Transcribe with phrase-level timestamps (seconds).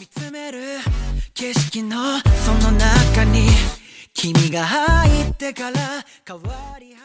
[0.00, 0.58] 见つめる
[1.34, 3.48] 景色のその中に
[4.14, 5.78] 君が入ってから
[6.26, 7.02] 変わり果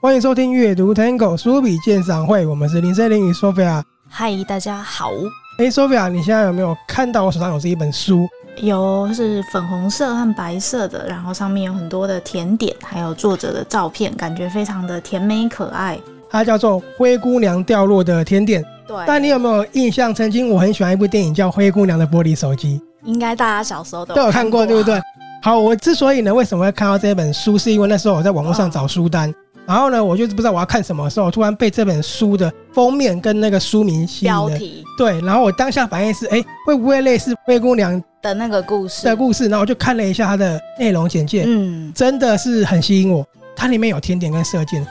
[0.00, 3.82] 欢迎收听阅读 Tango 书笔鉴赏会，我们是林森林与 Sophia。
[4.08, 5.10] 嗨，大家好。
[5.58, 8.28] 哎，Sophia，你现在有没有看到我手上有这一本书？
[8.61, 15.97] 有，是粉红色和白色的，然后上面有很多的甜点，还有作者的照片，感觉非常的甜美可爱。
[16.29, 18.61] 它叫做《灰姑娘掉落的甜点》。
[18.87, 18.97] 对。
[19.07, 20.13] 但你有没有印象？
[20.13, 24.99] 曾经我很喜欢一部电影叫《灰姑娘的玻璃手机》，应该大家小时候都有都有看过，对不对？
[25.41, 29.33] 好，我之所以呢，为什么会看到这本书，是因为那时候我在网络上找书单。
[29.69, 34.47] 然后呢，我就是不知道我要看什么的时候，突然被这本书的封面跟那个书名吸引了。
[34.47, 39.43] 标题对，然后我当下反应是，哎，会不会类似灰姑娘的那个故事的故事？
[39.47, 43.23] 然后我就看了一下它的内容简介，嗯，真的是很吸引我。
[43.55, 44.81] 它里面有甜点跟射箭，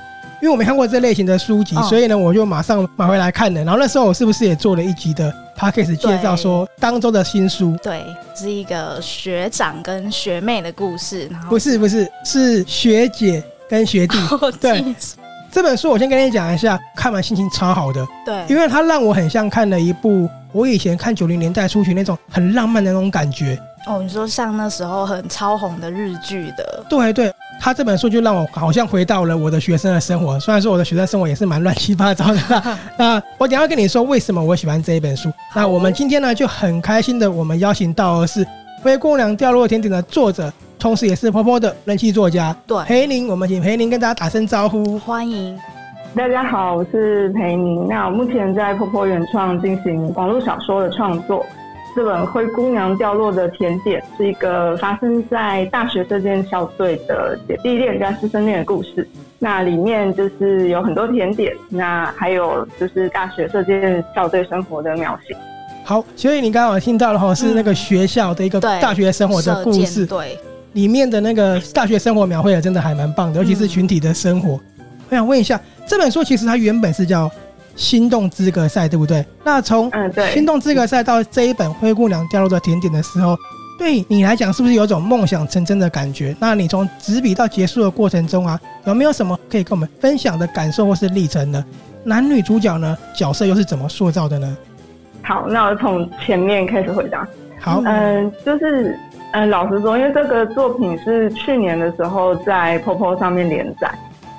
[0.40, 3.64] 因为我没看过这类型的书籍，哦、所以呢，我就马上买回来看了。
[3.64, 7.76] 然后那时候我是不是也做了一集的 podcast 介绍说当周的新书？
[7.82, 8.04] 对，
[8.36, 11.26] 是一个学长跟学妹的故事。
[11.32, 13.42] 然后不是不是，是学姐。
[13.68, 14.16] 跟学弟，
[14.60, 14.84] 对
[15.50, 18.06] 这本书，我先跟你讲一下，看完心情超好的。
[18.24, 23.58] 对，因为它让我很像看了一部我以前看九零年代初期那种很浪漫的那种感觉。
[23.86, 26.84] 哦，你说像那时候很超红的日剧的。
[26.86, 30.38] 对对，他这本书就让我好像回到了我的学生的生活。
[30.38, 32.62] 虽然说我的学生生活也是蛮乱七八糟的。
[32.98, 35.32] 那我等一下跟你说为什么我喜欢这一本书。
[35.54, 38.44] 那我们今天呢就很开心的，我们邀请到的是
[38.82, 40.52] 《灰姑娘掉落甜点》的作者。
[40.78, 45.58] 同时也是婆婆的人气作家，对，裴宁，我们请裴宁跟大家打声招呼，欢迎。
[46.14, 47.86] 大家好，我是裴宁。
[47.88, 51.44] 那我目前在婆婆原创进行网络小说的创作。
[51.96, 59.08] 这本《灰姑娘掉落的甜点》是一个发生在大学射箭校队的姐弟恋加师生恋的故事。
[59.40, 65.36] 那里面就是有很多甜点，那还有就是大学这件校队生活的描写。
[65.82, 70.38] 好，所以你刚刚有听到的哈是那个学校的一个大学生活的故事，嗯、对。
[70.78, 74.50] 里面的那个大学生活描绘的真的还蛮棒的，尤其是群体的生活。
[74.52, 77.26] 嗯、我想问一下，这本书其实它原本是叫
[77.74, 79.26] 《心动资格赛》，对不对？
[79.42, 83.36] 那从嗯，对《心动资格赛》到这一本《灰姑娘掉落的甜点》的时候，
[83.76, 86.32] 对你来讲是不是有种梦想成真的感觉？
[86.38, 91.64] 那你从执笔到结束的过程中啊，有没有什么可以跟我们分享的感受或是历程呢？
[92.04, 94.56] 男女主角呢，角色又是怎么塑造的呢？
[95.22, 97.26] 好，那我从前面开始回答。
[97.60, 98.96] 好，嗯、呃，就是。
[99.32, 103.90] 嗯，老实说，因为这个作品是去年的时候在 POPO 上面连载。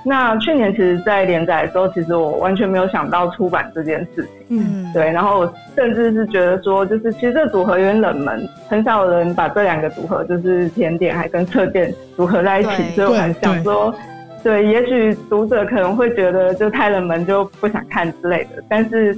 [0.03, 4.57] 那去年其实，在连载的时候，其实我完全没有想到出版这件事情。
[4.57, 5.11] 嗯，对。
[5.11, 12.95] 然后我甚至是觉得说，就是其实这组合有点冷门，很少有人把这两个组合，就是甜点还跟射箭组合在一起。
[12.95, 13.93] 所以我很想说，
[14.41, 18.63] 对，对，也许读者可能会觉得就太冷门，就不想看之类的。
[18.67, 19.15] 但是。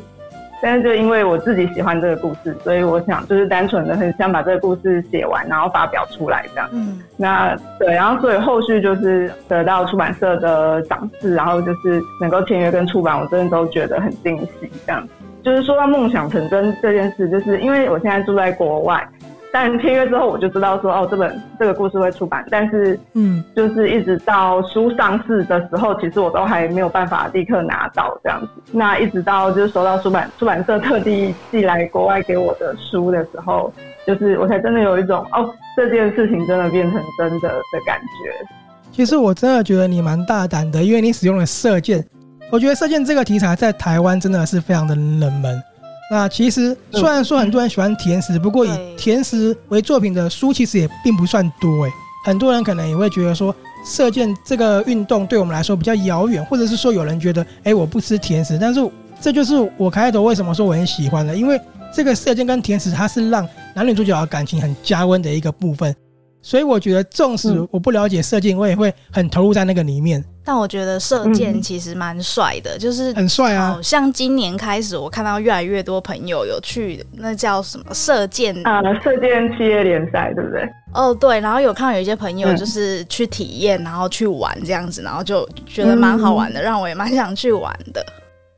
[0.61, 6.69] 但是就因为我自己喜欢这个故事，所以我想就是单纯的很想把这个故事写完，然后发表出来这样。
[6.71, 14.71] 嗯，那对，然后所以后续就是得到出版社的赏识，然后就是能够签约跟出版，我真的都觉得很惊喜。
[14.85, 15.07] 这样，
[15.43, 19.07] 就是说到梦想成真这件事，就是因为我现在住在国外。
[19.53, 22.45] 但签约之后，我就知道说，哦，这本这个故事会出版。
[22.49, 28.47] 但是，嗯，就是一直到书上市的时候，其实我都还没有办法立刻拿到这样子。
[28.71, 33.73] 那一直到就是收到出版出版社特地寄来国外给我的书的时候，
[34.07, 38.47] 就是我才真的有一种，哦，这件事情真的变成真的的感觉。
[38.91, 42.03] 其实我真的觉得你蛮大胆的，因为你使用了射箭。
[42.51, 45.63] 我觉得射箭这个题材在台湾真的是非常的冷门。
[46.11, 51.91] 那其实虽然说很多人喜欢甜食，不过以甜食为作品的书其实也并不算多诶。
[52.25, 53.55] 很多人可能也会觉得说，
[53.85, 58.57] 射箭这个运动对我们来说比较遥远，或者是说有人觉得，哎，我不吃甜食。
[58.59, 61.57] 但是这就是我开头为什么说我很喜欢的，因为
[61.95, 65.95] 这个射箭跟甜食它是让男女主角的感情很加温的一个部分。
[66.41, 70.23] 所以我觉得，纵使我不了解射箭，我也会很投入在那个里面。
[70.43, 73.79] 但我觉得射箭其实蛮帅的，就是很帅啊！
[73.83, 80.67] 像今年开始，我看到越来越多朋友有去那叫什么射箭啊，射箭企业联赛，对不对？
[80.93, 81.39] 哦，对。
[81.39, 88.03] 然后有看到有一些朋友就是去体验，然后去玩这样子，然后就觉得蛮好玩的，让我也蛮想去玩的。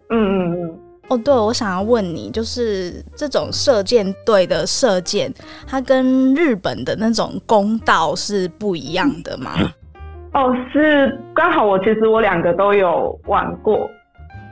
[0.09, 0.79] 嗯嗯嗯。
[1.09, 5.31] 哦，对，我想要问你，就是这种射箭队的射箭，
[5.67, 9.51] 它跟日本的那种弓道是不一样的吗？
[10.33, 13.87] 哦，是刚好我其实我两个都有玩过，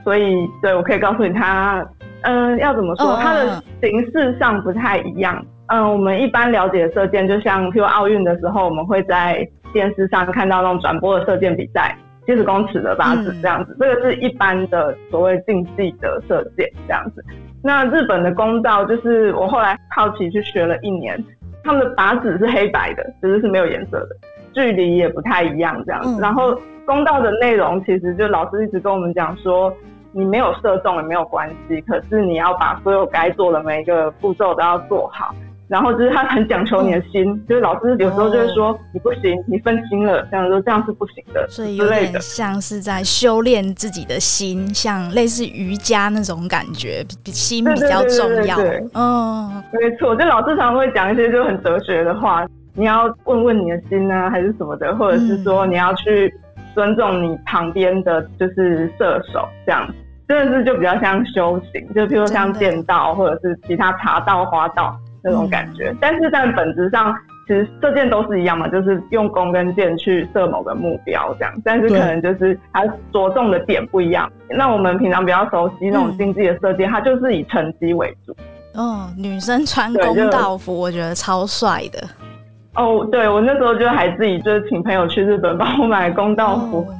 [0.04, 1.84] 所以对我可以告诉你它，
[2.20, 5.44] 嗯、呃，要怎么说，哦、它的形式上不太一样。
[5.68, 11.96] 嗯、呃，我们一般了解射箭，就像譬如奥运的时候，我们会在电视上看到那种转播的射箭比赛，
[12.26, 17.24] 七十公尺的靶子这样子，嗯、这个是一般的所谓竞技的射箭这样子。
[17.62, 21.22] 那日本的弓道就是我后来好奇去学了一年，
[21.64, 24.16] 他们的靶子是黑白的，其实是没有颜色的，
[24.52, 26.16] 距离也不太一样这样子。
[26.16, 29.72] 嗯、然后弓道的内容其实就老师一直跟我们讲说，
[30.12, 35.34] 你没有射中也没有关系，可是你要把所有该做的每一个步骤都要做好。
[35.72, 48.58] 然后就是他很讲求你的心，嗯、就是老师有时候就会说、哦、你不行，你分心了，这样说这样是不行的，所以有点像是在修炼自己的心，像类似瑜伽那种感觉，比心比较重要。
[48.92, 56.30] 嗯，没错，就老师常会讲一些就很哲学的话，你要问问你的心呢、啊，还是什么的，或者是说你要去
[56.74, 59.88] 尊重你旁边的就是射手，这样。
[60.28, 64.94] 真的是就比较像修行，就比如说像剑道或者是其他茶道、花道。
[65.22, 67.14] 那种感觉，但是在本质上，
[67.46, 74.30] 其实射箭都是一样嘛，就是用弓跟箭去射某个目标这样，但是可能就是它着重的点不一样。
[74.48, 78.34] 那我们平常比较熟悉那种竞技的射箭，嗯、它就是以成绩为主。
[78.74, 82.02] 哦，女生穿弓道服，我觉得超帅的。
[82.74, 86.94] 哦，对，我那时候就还自己就是请朋友去日本帮我买公道服，哦、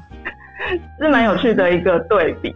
[1.00, 2.54] 是蛮有趣的一个对比。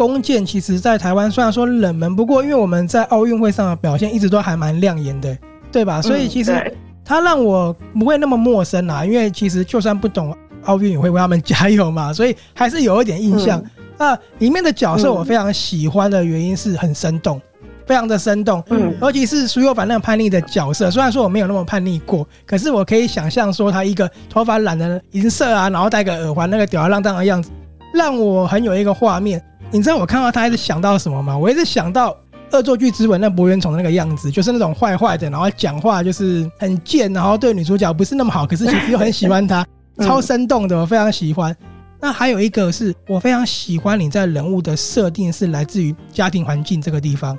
[0.00, 5.36] 弓箭其实，在台湾虽然说冷门，不过因为我们在奥运会上的表现一直都还蛮亮眼的，
[5.70, 6.00] 对吧？
[6.00, 6.74] 所以其实
[7.04, 9.04] 它让我不会那么陌生啦。
[9.04, 13.62] 因为其实就算不懂奥运，也会为他们加油嘛， 所以还是有一点印象。
[13.98, 17.38] 那里面的角色我非常喜欢的原因是很生动，
[17.84, 18.64] 非常的生动。
[18.70, 27.50] 嗯，尤其是苏有凡那个叛逆的角色，虽然说我没有那么叛逆过，可是我可以想象说他一个头发染的银色啊，然后戴个耳环，那个吊儿郎当的样子，
[27.92, 29.38] 让我很有一个画面。
[29.72, 31.36] 你知道我看到他一直想到什么吗？
[31.36, 32.10] 我一直想到
[32.50, 39.64] 《恶作剧之吻》那博元崇的那个样子，就是那种坏坏的，然后讲话就是很贱，然后对女主角不是那么好，可是其实又很喜欢她，
[40.02, 41.56] 超生动的，我非常喜欢。
[42.00, 47.38] 那还有一个是我非常喜欢你在人物的设定是来自于家庭环境这个地方，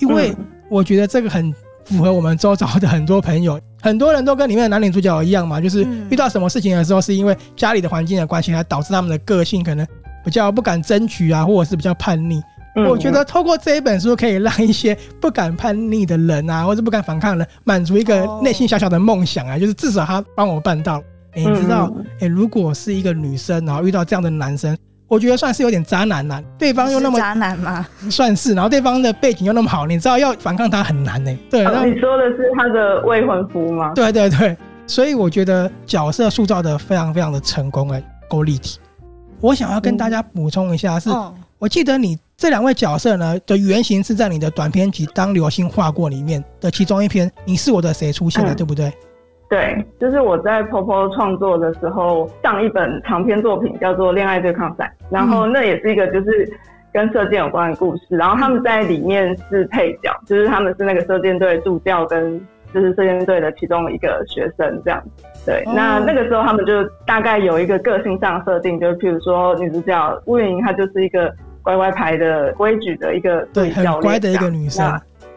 [0.00, 0.34] 因为
[0.68, 1.54] 我觉得这个很
[1.84, 9.86] 符合我们周遭的很多朋友，很多人都跟里面的男女主角一样嘛，就是遇到什么事情的时候，是因为家里的环境的关系，来导致他们的个性可能。
[10.24, 12.42] 比较不敢争取啊，或者是比较叛逆。
[12.76, 21.02] 嗯、我觉得透过这一本书，可以让一些不敢叛逆的人啊，或者不敢反抗的人，满足一个内心小小的梦想啊，哦、就是至少他帮我办到。
[21.34, 24.76] 欸、你知道，哎、欸，如果是一个女生，然后遇到这样的男生，
[25.06, 26.42] 我觉得算是有点渣男呐、啊。
[26.58, 27.86] 对方又那么渣男吗？
[28.10, 31.38] 算是，然后对方的背景又那么好，你知道要反抗他很难呢、欸。
[31.50, 33.92] 对，哦、你说的是他的未婚夫吗？
[33.94, 34.56] 对对对，
[34.86, 38.78] 所以我觉得角色塑造的非常非常的成功哎，够立体。
[39.40, 41.10] 我想要跟大家补充一下，是
[41.58, 48.92] 我记得你这两位角色呢的原型是在你的短篇集《当流星划过》里面的其中一篇，你是我的谁出现的，对不对？
[49.48, 56.52] 对，就是我在 POPO 创作的时候上一本长篇作品叫做《恋爱对抗赛》，然后那也是一个就是
[56.92, 62.38] 跟射箭有关的故事，然后他们在里面是配角，就是他们是那个射箭队助教跟
[62.72, 65.24] 就是射箭队的其中一个学生这样子。
[65.46, 71.32] 对，那那个时候他们就大概有一个个性上设定，就是譬如说女主角乌云，她就是一个
[71.62, 74.84] 乖乖牌的规矩的一个对很乖的一个女生，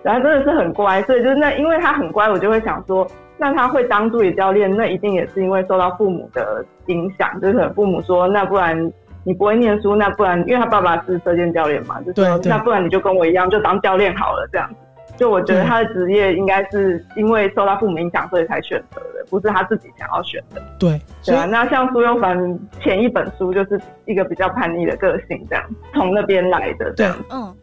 [0.03, 3.07] 然后真的是很乖，所以就是那因为她很乖，我就会想说，
[3.37, 8.91] 那她会当助理教练，那一定也是因为受到父母的影响，就是父母说，那不然
[9.23, 14.75] 你不会念书，那不然因为她爸爸是射箭教练嘛，就说那不然你就跟我一样，就当教练好了这样子。
[15.21, 20.59] 就我觉得他的职业应该是因为受到父母影响，所以才选择的，不是他自己想要选的。
[20.79, 21.45] 对，对啊。
[21.45, 25.63] 那像苏有凡前一本书就是一个比较叛逆的个性，这样
[25.93, 26.91] 从那边来的。
[26.93, 27.55] 对，嗯。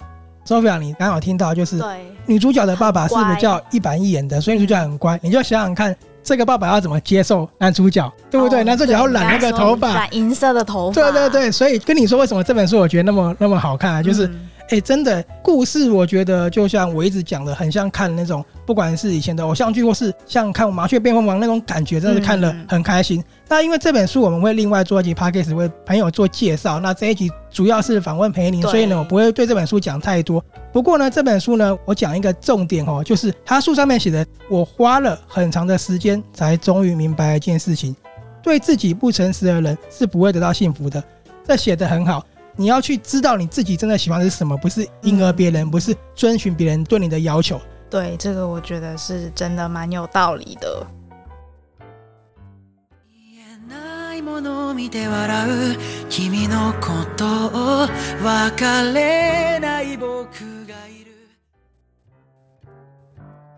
[0.46, 1.82] Sophia，你刚好听到就是
[2.26, 5.18] 女主角的爸爸是比较一板一眼的，所以女主角很乖。
[5.20, 8.62] 你就想想看，这个爸爸要怎么接受男主角，对不对？
[8.62, 10.94] 男主角要染那个头发，染银色的头发。
[10.94, 14.30] 对对对，所以跟你说为什么这本书我觉得那么那么好看啊，就是。
[14.68, 23.18] 哎、欸，真的故事，我觉得就像我一直讲的，很像看那种，不管是以前的偶像剧，或是像看《麻雀变凤凰》那种感觉，真的是看了很开心。
[23.18, 30.44] 嗯、那因为这本书我们会另外做一集 podcast 为朋友做介绍，那这一集主要是访问裴宁，所以呢，我不会对这本书讲太多。
[30.70, 37.96] 不过呢，这本书呢，我讲一个重点哦，就是他书上面写的，我花了很长的时间才终于明白一件事情：
[38.42, 41.02] 对自己不诚实的人是不会得到幸福的。
[41.42, 42.22] 这写得很好。
[42.60, 47.60] 你要去知道你自己真的喜欢的是什么，不是迎合别人，不是遵循别人对你的要求。
[47.88, 50.84] 对，这个我觉得是真的蛮有道理的。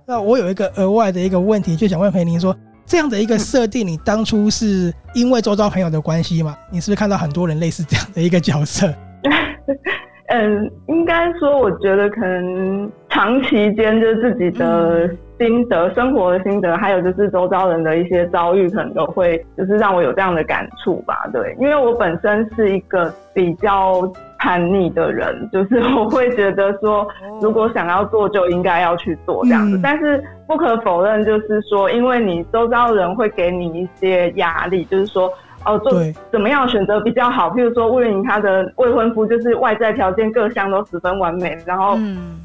[0.07, 2.55] 那我有一个额外的一个问题，就想问裴宁说，
[2.91, 6.57] 这样的一个设定，你当初是因为周遭朋友的关系吗？
[6.73, 8.93] 你是不是看到很多人类似这样的一个角色？
[10.27, 21.15] 嗯，应该说，我觉得可能长期间就是自己的心得、嗯、生活的心得，还有就是周遭人的一些遭遇，可能都会就是让我有这样的感触吧。
[21.33, 24.03] 对，因为我本身是一个比较
[24.41, 27.07] 叛逆的人， 就是我会觉得说，
[27.41, 29.77] 如果想要做，就应该要去做这样子。
[29.77, 35.31] 嗯、但是不可否认，就是说，因为你周遭人会给你一些压力，就是说。
[35.63, 35.93] 哦，做
[36.33, 37.51] 怎么样选择比较好？
[37.51, 41.99] 譬如说，魏云她的未婚夫就是外在条件各项都十分完美，然后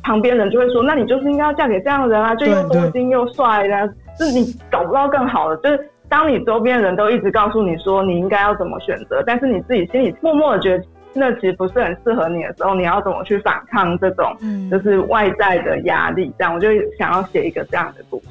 [0.04, 3.88] 旁边人就会说，那你就是应该要嫁给这样的人啊，就又多金又帅的，
[4.20, 5.56] 就是你找不到更好的。
[5.64, 10.84] 就是当你周边人都一直告诉你说你应该要怎么选择，但是你自己心里默默的觉得
[11.16, 14.36] 那其实不是很适合你的时候，你要怎么去反抗这种
[14.70, 16.32] 就是外在的压力？
[16.38, 18.28] 这样，我就想要写一个这样的故事。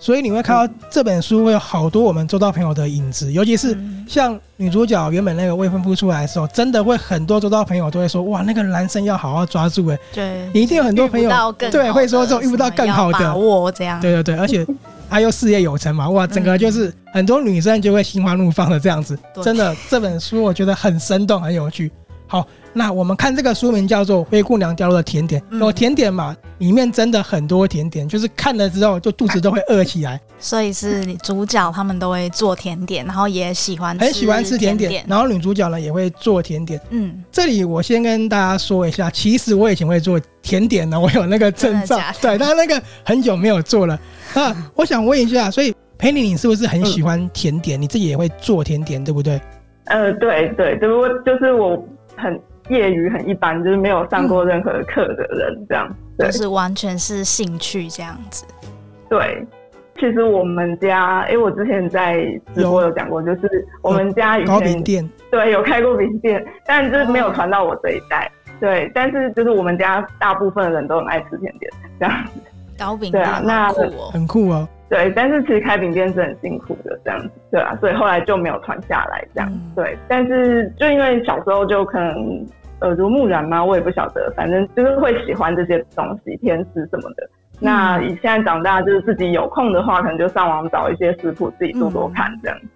[0.00, 3.78] 所以你会看到这本书会有好多我们周遭朋友的影子，尤其是
[4.08, 14.00] 像女主角原本那个未婚夫出来的时候，真的会很多周遭朋友都会说：“哇，那个男生要好好抓住哎！”对，你一定有很多朋友对会说这种遇不到更好的我这样。
[14.00, 14.66] 对对对，而且
[15.10, 19.18] 他又事业有成嘛，哇，整个就是很多女生就会心花怒放的这样子。
[19.42, 21.92] 真的，这本书我觉得很生动，很有趣。
[22.26, 22.46] 好。
[22.72, 26.36] 那我们看这个书名叫做《灰姑娘掉落的甜点》，有甜点嘛？
[26.58, 30.20] 里面真的很多甜点，就是看了之后就肚子都会饿起来。
[30.38, 36.80] 所以是你主角他们都会做甜点，然后也喜欢很喜欢吃甜点，然后女主角呢也会做甜点。
[36.90, 41.98] 嗯，这里我先跟大家说一下，其实我以前会做甜点呢，我有那个证照。
[42.20, 43.98] 对，但那个很久没有做了。
[44.32, 47.80] 那我想问一下，所以佩妮，你是不是很喜欢甜点？
[47.80, 49.40] 你自己也会做甜点，对不对？
[49.86, 51.76] 呃，对对，只不过就是我
[52.16, 52.40] 很。
[52.70, 58.46] 业余很一般，就是没有上过任何课的人，这样，对，就是完全是兴趣这样子。
[59.08, 59.44] 对，
[59.96, 62.22] 其实我们家，哎，我之前在
[62.54, 68.30] 直播有讲过，就是我们家以前对，有开过饼店，但就是没有传到我这一代。
[68.60, 72.40] 对，但是就是我们家大部分的人都很爱吃甜点，这样子。
[72.78, 73.68] 糕饼店，对啊，那
[74.12, 74.68] 很酷哦。
[74.88, 79.52] 对，但是其实开饼店是很辛苦的，这样子，对啊，所以后来就没有传下来，这样。
[79.74, 82.46] 对，但是就因为小时候就可能。
[82.80, 83.64] 耳濡目染吗？
[83.64, 87.24] 我也不晓得，反正就是会喜欢这些东西，甜食什么的。
[87.24, 92.58] 嗯、那以现在长大，就是自己有空的话，可能就上网找一些食谱，自己做做看这样。
[92.62, 92.68] 嗯、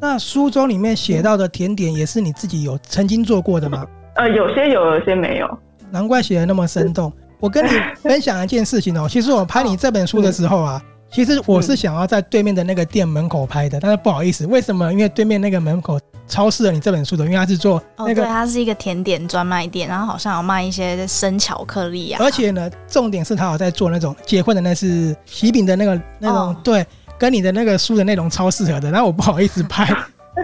[0.00, 3.86] 那书中里面写到的甜点，也是你自己有曾经做过的吗？
[4.14, 5.58] 呃，有些有，有些没有。
[5.90, 7.12] 难怪写的那么生动。
[7.40, 10.80] 我跟你分享一件事情哦、喔，其实我拍你这本书的时候啊。
[10.84, 14.92] 嗯其实我是想要在对面的那个店门口拍的，但是不好意思，为什么？
[14.92, 15.98] 因为对面那个门口
[16.28, 22.20] 超适合你这本书的，因为它是做那个，哦、对，它是一个甜点专卖店，然后好像有卖一些生巧克力啊。
[22.22, 26.86] 而且呢，重点是他有在做那种结婚的，那是喜饼的那个那种，哦、对，
[27.18, 28.90] 跟你的那个书的内容超适合的。
[28.90, 29.84] 然后我不好意思拍，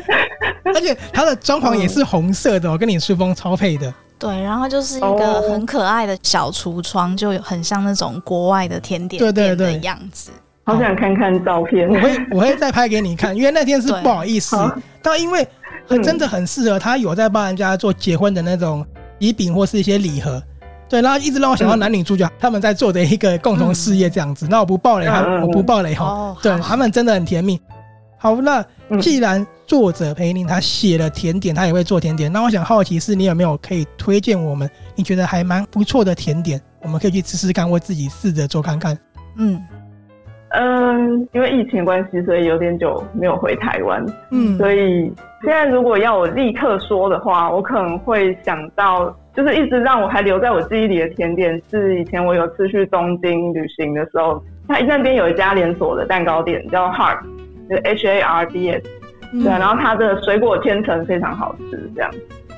[0.74, 3.92] 而且它的装潢也是红色的，我跟你书封超配的。
[4.18, 10.30] 对，然后就是一个很可爱的小橱窗，就很像那种国外的甜点店的样子。
[10.64, 14.56] 好想看看照片，我会我会再拍给你看，因为那天是不好意思，
[15.02, 15.46] 但因为
[15.86, 18.84] 很真的很适合，他有在帮人家做结婚的那种
[19.18, 20.42] 礼饼或是一些礼盒，
[20.88, 24.46] 对，然后一直让我想到男女主角他们在做的一个共同事业这样子。
[24.48, 25.06] 那我不爆雷，
[25.42, 27.60] 我不爆雷哈，对，他们真的很甜蜜。
[28.16, 28.64] 好，那
[29.02, 38.98] 既然作者裴宁他写了甜点，他也会做甜点，那我想好奇是你有没有可以推荐我们你觉得还蛮不错的甜点，我们可以去试试看，或自己试着做看看。
[39.36, 39.62] 嗯。
[40.56, 44.04] 嗯，因为疫情关系，所以有点久没有回台湾。
[44.30, 57.18] 嗯，所以现在如果要我立刻说的话，我可能会想到，就是一直让我还留在我记忆里的甜点，是以前我有次去东京旅行的时候，它那边有一家连锁的蛋糕店叫 Hard，
[57.68, 58.82] 就是 H A R D S，
[59.32, 62.10] 对，然后它的水果千层非常好吃，这样。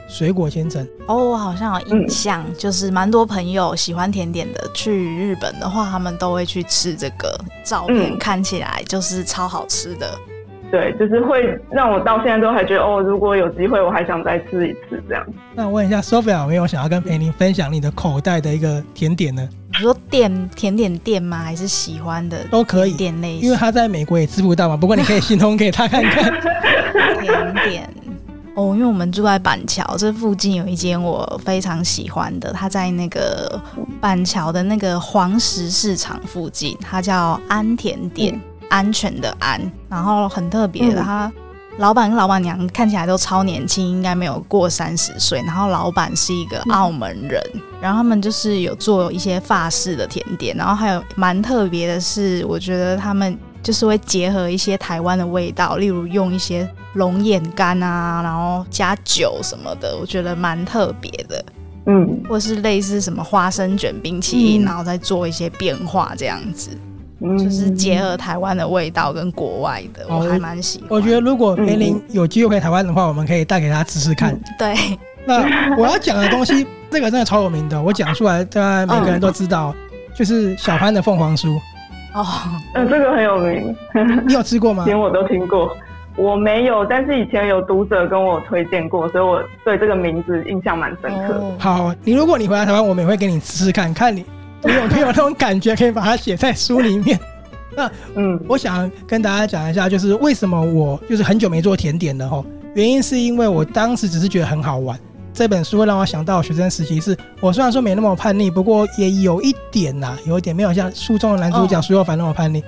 [0.08, 7.36] 水果千层哦，我好像有印象，嗯、就是蛮多朋友喜欢甜点的，去日本的话，他们都会去吃这个。
[7.64, 15.26] 照片看起来就是超好吃的，嗯、对，就是会让我到现在都还觉得哦，如果有机会，我还想再吃一次这样。
[15.54, 19.48] 那我问一下，Sophia 有没有想要跟裴林分享你的口袋的一个甜点呢？
[19.72, 21.38] 你说店甜点店吗？
[21.38, 23.38] 还是喜欢的都可以店类？
[23.38, 24.76] 因为他在美国也吃不到嘛。
[24.76, 26.32] 不过你可以形容给他看看。
[27.20, 27.90] 甜点。
[28.56, 33.60] 哦，因为我们住在板桥，这附近有一间我非常喜欢的，它在那个
[34.00, 39.60] 板桥的那个黄石市场附近，它叫安甜点，嗯、安全的安，
[39.90, 41.30] 然后很特别的，它
[41.76, 53.38] 老板跟老板娘看起来都超年轻，应该没有过三十岁，然后老板是一个澳门人，嗯、然后他们就是有做一些法式的甜点，然后还有蛮特别的是，我觉得他们。
[53.66, 61.44] 就是会结合一些台湾的味道，例如用一些龙眼干啊，然后加酒什么的，我觉得蛮特别的。
[61.86, 66.70] 嗯，或是类似什么花生卷冰淇淋，嗯、然后再做一些变化这样子，
[67.20, 70.86] 嗯、就是结合台湾的味道跟国外的，我还蛮喜欢。
[70.88, 74.32] 我觉得如果梅林有机会回台湾的话，我们可以带给他吃吃看。
[74.32, 74.76] 嗯、对，
[75.26, 81.58] 那我要讲的东西，这个真的超有名的，我讲出来，大家每个人都知道，嗯、就是小潘的凤凰酥。
[82.16, 82.24] 哦，
[82.74, 83.76] 嗯，这个很有名，
[84.26, 84.84] 你有吃过吗？
[84.86, 85.76] 连我都听过。
[86.16, 91.34] 我没有，但是以前有读者跟我推荐过，所以我对这个名字印象蛮深刻。
[91.34, 94.24] 哦、好，你如果你回来台湾，我们也会给你吃吃看看你，
[94.64, 97.20] 你有没有那种感觉，可以把它写在书里面。
[97.76, 102.42] 那嗯，我想跟大家讲一下，就是为什么我就是很久没做甜点了哈。
[102.74, 104.98] 原因是因为我当时只是觉得很好玩，
[105.36, 112.60] 这本书会让我想到学生时期是，是我虽然说没那么叛逆，不过也有一点呐、啊，有一点没有像书中的男主角苏有凡那么叛逆。
[112.60, 112.64] 哦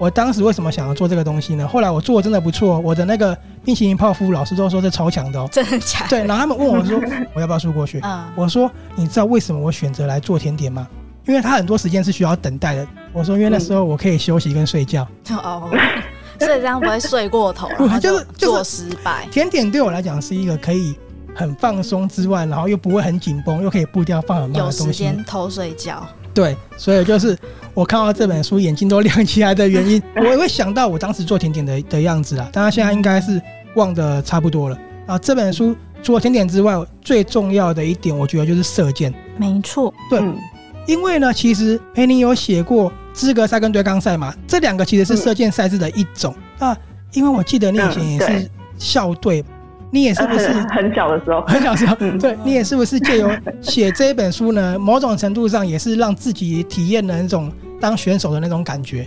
[0.00, 1.66] 我当时为什么想要做这个东西呢？
[1.66, 6.10] 后来我做的真的不错，我的那个冰淇淋泡芙老师都说是超强的哦，真的假的？
[6.10, 7.00] 对，然后他们问我说
[7.34, 7.98] 我要不要输过去？
[8.06, 10.86] 嗯，我说你知道为什么我选择来做甜点吗？
[11.26, 12.86] 因为他很多时间是需要等待的。
[13.12, 15.04] 我说因为那时候我可以休息跟睡觉。
[15.30, 15.68] 哦，
[16.38, 19.26] 所以这样不会睡过头，然后就 是做失败。
[19.32, 20.96] 甜点对我来讲是一个可以
[21.38, 24.78] 很放松之外，然后又不会很紧绷，又可以步调放很慢的东西。
[24.86, 26.04] 有时间偷睡觉。
[26.34, 27.38] 对，所以就是
[27.74, 30.02] 我看到这本书，眼睛都亮起来的原因。
[30.18, 33.40] 我也会想到我当时做甜点的的样子啊，当然现在应该是
[33.76, 34.76] 忘得差不多了
[35.06, 35.16] 啊。
[35.16, 39.14] 这本书除了甜点之外，最重要的一点，我觉得就是射箭。
[39.36, 40.20] 没错，对，
[40.88, 46.76] 因为呢，其实佩妮有写过资格赛跟对抗赛嘛，这两个其实是射箭赛制的一种啊。
[47.12, 49.44] 因为我记得你以前也是校队。
[49.90, 51.40] 你也是不是 很小的时候？
[51.42, 53.30] 很小的时候， 对，你也是不是借由
[53.60, 54.76] 写这一本书呢？
[54.80, 59.06] 某种程度上也是让自己体验了那种当选手的那种感觉。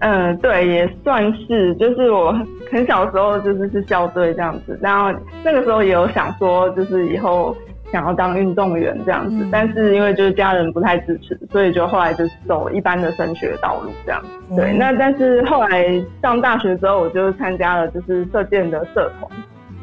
[0.00, 2.32] 嗯，对，也算是，就是我
[2.72, 5.12] 很小的时候就是是校队这样子，然后
[5.44, 7.54] 那个时候也有想说，就是以后
[7.92, 14.56] 想要当运动员这样子，但是因为就是家人不太支持，所以就后来就是走一般的升学道路这样子。
[14.56, 19.30] 对，那但是后来上大学之后，我就参加了就是射箭的社团。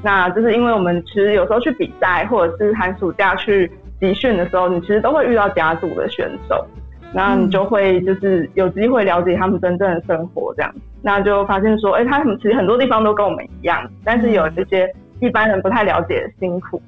[0.07, 6.65] 那就是因为我们其实有时候去比赛，或者是寒暑假去集训的时候，你其实都会遇到甲组的选手，
[7.11, 14.89] 那你就会就是有机会了解他们真正的生活这样，那就发现说，哎、欸，他们其实很多地方都跟我们一样，但是有一些
[15.19, 16.81] 一般人不太了解的辛苦，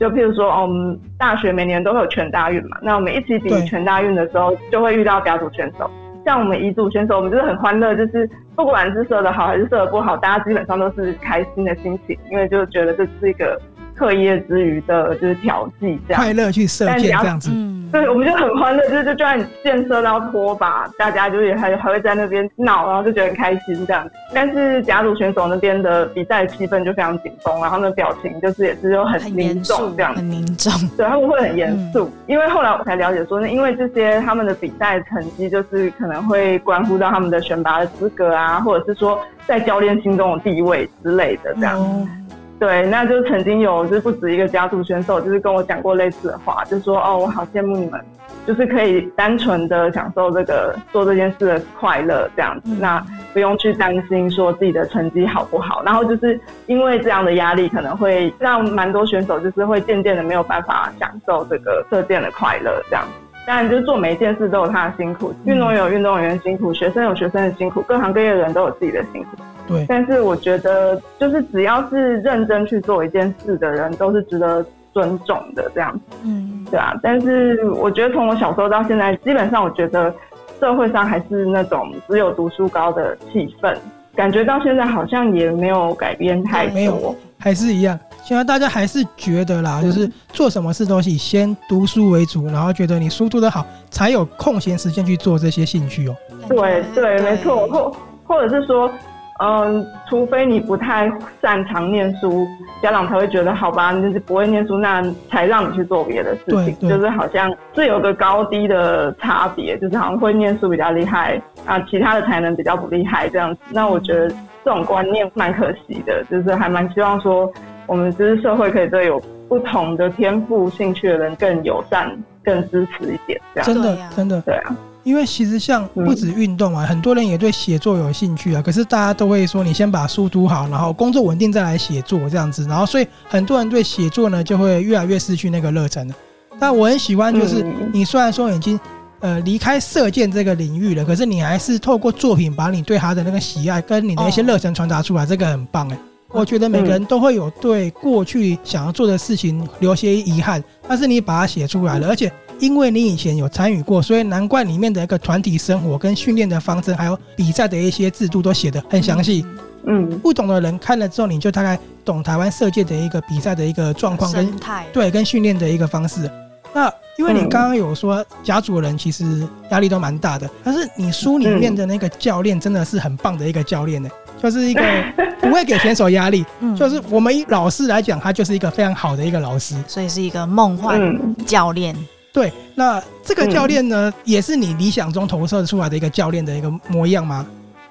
[0.00, 5.90] 就譬如说，我们大学每年都会有全大运嘛，那我们一起比全大运的时候，就会遇到甲组选手。
[6.24, 13.60] 像我们乙组选手，我们就是很欢乐，就是不管是射的好还是射的不好，大家基本上都是开心的心情，因为就觉得这是一个。
[14.02, 24.04] 课业之余的就是调剂，这样快乐去射箭这样子，嗯，对，我们就很欢乐，就是就就算建设到拖把，大家就是还还会在那边闹，然后就觉得很开心这样。
[24.34, 32.06] 但是甲组选手那边的比赛气氛就非常紧绷，然后那表情就是也是就很凝重这样，很凝重，对，他们会很严肃。
[32.06, 41.78] 嗯、因为后来我才了解说，因为这些他们的比赛成绩就是可能会关乎到他们的选拔的资格啊，或者是说在教练心中的地位之类的这样。
[41.78, 42.18] 嗯
[42.62, 48.00] 对，那就曾经有就是不止一个甲组选手，就是跟我讲过类似的话，就说哦，我好羡慕你们，
[48.46, 55.82] 就是可以单纯的享受这个做这件事的快乐这样子，嗯、那不用去担心说自己的成绩好不好。
[55.84, 63.04] 然后就是因为这样的压力，可能会让蛮多选手就是会渐渐的没有办法享受这个射箭的快乐这样。
[63.44, 69.30] 当然，就是做每一件事都有他的辛苦，运动员有运动员的辛苦，学生有学生的辛苦，各行各业的人都有自己的辛苦。
[69.66, 76.16] 对，但是我觉得，就是只要是认真去做一件事的人，都是值得尊重的，这样子。
[76.24, 76.92] 嗯，对啊。
[77.02, 80.12] 但是我觉得，从我小时候到现在，基本上我觉得
[80.60, 83.74] 社会上还是那种只有读书高的气氛，
[84.14, 87.98] 感觉到现在好像也没有改变太多，没有，还是一样。
[88.24, 96.14] 现在大家还是觉得啦，就是做什么事都是以先读书为主，然后觉得你书读得好，才有空闲时间去做这些兴趣哦。
[96.48, 98.90] 对对，没错，或或者是说。
[99.38, 102.46] 嗯，除非你不太擅长念书，
[102.80, 113.60] 家长才会觉得好吧，你就是不会念书，那才让你去做别的事情，就是好像这有个高低的差别，就是好像会念书比较厉害啊，其他的才能比较不厉害这样子。
[113.70, 114.28] 那我觉得
[114.64, 117.50] 这种观念蛮可惜的，就是还蛮希望说，
[117.92, 122.10] 我们就是社会可以对有不同的天赋、兴趣的人更友善、
[122.42, 123.66] 更支持一点，这样。
[123.66, 124.74] 真的，真的，对啊。
[125.02, 128.62] 因为其实像不止运动啊，嗯、很多人也对写作有兴趣啊。
[128.62, 132.66] 可是大家都会说，你先把书读好，然后工作稳定再来写作这样子。
[132.66, 136.14] 然后所以很多人对写作呢，就会越来越失去那个热忱了。
[136.58, 138.80] 但我很喜欢，就是你虽然说已经
[139.20, 145.98] 呃离开射箭这个领域了，可是你还是透过作品把你对他的那个喜爱跟你的一些热忱传达出来，这个很棒哎。
[146.32, 159.44] 我觉得每个人都会有对过去想要做的事情留些遗憾，但是你把它写出来了，而且因为你以前有参与过，所以难怪里面的一个团体生活跟训练的方针，还有比赛的一些制度都写得很详细。
[159.84, 164.50] 嗯，不懂的人看了之后，你就大概懂台湾射箭的一个比赛的一个状况跟
[164.92, 166.30] 对跟训练的一个方式。
[166.72, 174.08] 那因为你刚刚有说甲组的人其实压力都蛮大的，但是你书里面的那个教练真的是很棒的一个教练呢。
[174.42, 174.82] 就是一个
[175.40, 181.00] 不会给选手压力，嗯，就是我们以老师来讲，他就是一个非常好的一个老师，所以是一个梦幻
[181.46, 181.94] 教练。
[182.32, 187.46] 对，那这个教练呢，也是你理想中投射出来的一个教练的一个模样吗？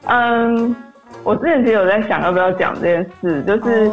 [0.08, 0.76] 嗯，
[1.24, 3.90] 我之前其实有在想要不要讲这件事，就是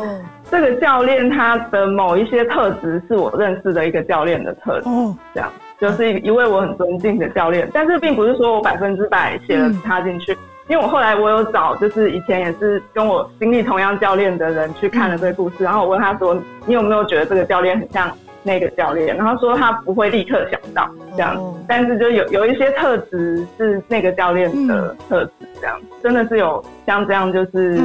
[0.51, 4.89] 这个教练他的某一些特质是我认识的一个教练的特质，
[5.35, 10.37] 这样就是一一位我很尊敬的教练，但是并不是说我百分之百写了他进去。
[10.69, 27.81] 因为我后来我有找，就是以前也是跟我经历同样教练的人去看了这个故事，然后我问他说：“你有没有觉得这个教练很像那个教练？”然后说他不会立刻想到这样，但是就有有一些特质是那个教练的特质，这样真的是有像这样就是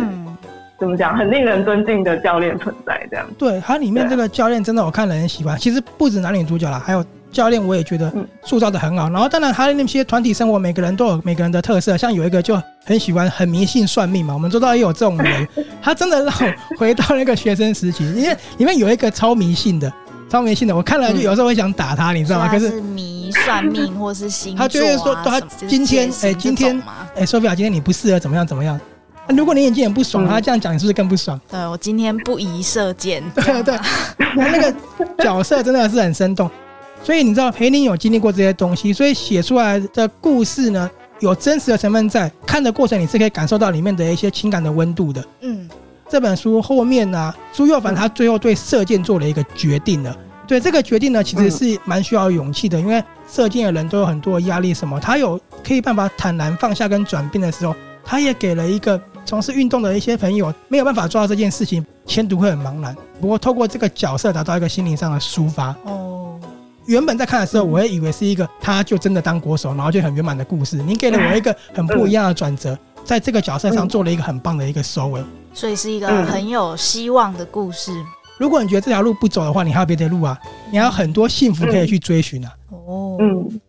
[0.77, 3.25] 怎么讲，很令人尊敬的教练存在这样。
[3.37, 7.05] 对，它里面这个教练真的我看了很喜欢，其实不止男女主角啦，还有。
[7.33, 8.13] 教练我也觉得
[8.45, 15.47] 塑造的很好，然后当然他的那些团体生活，每个人都有每个人的特色，像有一个就很喜欢很迷信算命嘛，我们知道也有这种人，
[15.81, 19.91] 他真的让我回到那个学生时期，因为里面有一个超迷信的，
[20.29, 22.47] 超迷信的，我看了就有时候会想打他，你知道吗？
[22.47, 26.81] 可是迷算命或是星座，他就会说他今天哎今天
[27.15, 28.79] 哎 Sophia 今天你不适合怎么样怎么样，
[29.29, 31.39] 如果你眼睛很不爽，他这样讲你是不是更不爽？
[31.49, 33.79] 对，我今天不宜射箭，对对对，
[34.35, 34.75] 那那个
[35.23, 36.49] 角色真的是很生动。
[37.03, 40.89] 所以你知道裴林有经历过这些东西，所以写出来的故事呢，
[41.19, 42.31] 有真实的成分在。
[42.45, 45.23] 看的过程你是可以感受到里面的一些情感的温度的。
[45.41, 45.67] 嗯，
[46.07, 50.15] 这本书后面呢，朱佑凡他最后对射箭做了一个决定了。
[50.47, 62.95] 对这个决定呢，其实是蛮需要勇气的，因为射箭的人都有很多压力，什么他有可以办法坦然放下跟转变的时候，他也给了一个从事运动的一些朋友没有办法做到这件事情，前途会很茫然。
[63.19, 65.75] 不过透过这个角色达到一个心灵上的抒发。
[65.83, 66.22] 哦。
[66.85, 70.77] 原本在看的时候，我也以为是一个他就真的当国手，然后就很圆满的故事。
[70.77, 77.91] 您给了我一个很不一样的转折，在这个角色上做了一个很棒的一个收尾，所以是一个很有希望的故事。
[78.37, 80.37] 如果你觉得这条路不走的话，你还有别的路啊，
[80.71, 82.51] 你还有很多幸福可以去追寻啊。
[82.69, 83.61] 哦，嗯。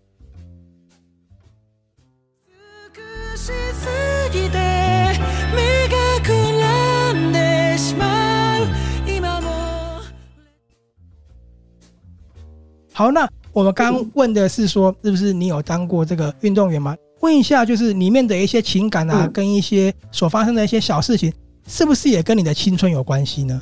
[12.96, 16.96] 好，那我们刚刚问的是说，是不是你有当过这个运动员吗？
[17.22, 21.32] 问一下，就是里面的一些情感啊，跟一些所发生的一些小事情，
[21.66, 23.60] 是不是也跟你的青春有关系呢？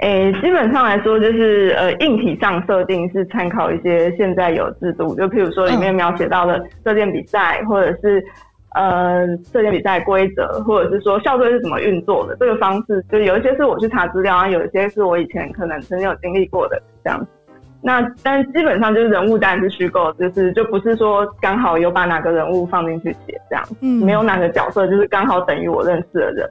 [0.00, 8.22] 诶、欸，基本上来说，就是呃，硬体上设定是参考一些现在有制度，就譬如说里面描写到的射箭比赛，或者是
[8.74, 17.26] 呃射箭比赛规则，或者是说校队是怎么运作的这个方式，就有一些是我去查资料啊，有一些是我以前可能曾经有经历过的这样子。
[17.82, 26.50] 那但基本上就是人物当然是虚构，就是就不是说刚好有把哪个人物放进去写这样，嗯，没有哪个角色就是刚好等于我认识的人，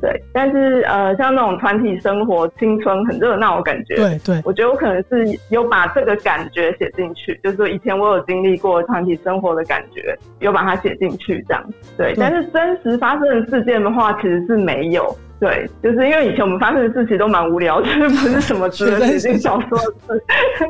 [0.00, 0.22] 对。
[0.32, 11.64] 但是呃，像那种团体生活、青春很热闹的感觉，对对，我觉得我可能是有把这个感觉写进去，就是说以前我有经历过团体生活的感觉，有把它写进去这样，
[11.96, 12.14] 对。
[12.16, 15.12] 但是真实发生的事件的话，其实是没有。
[15.40, 19.84] 对，就是因为以前我们发生的事情都蛮无聊，就 是不是什么值得写进小说的
[20.16, 20.22] 事，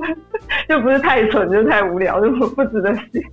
[0.68, 3.24] 就不是太蠢，就太无聊，就不值得写。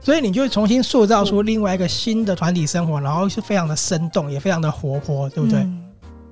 [0.00, 5.60] 所以你就重新塑造出另外一个新的团体生活，然后是非常的生动，也非常的活泼，对不对？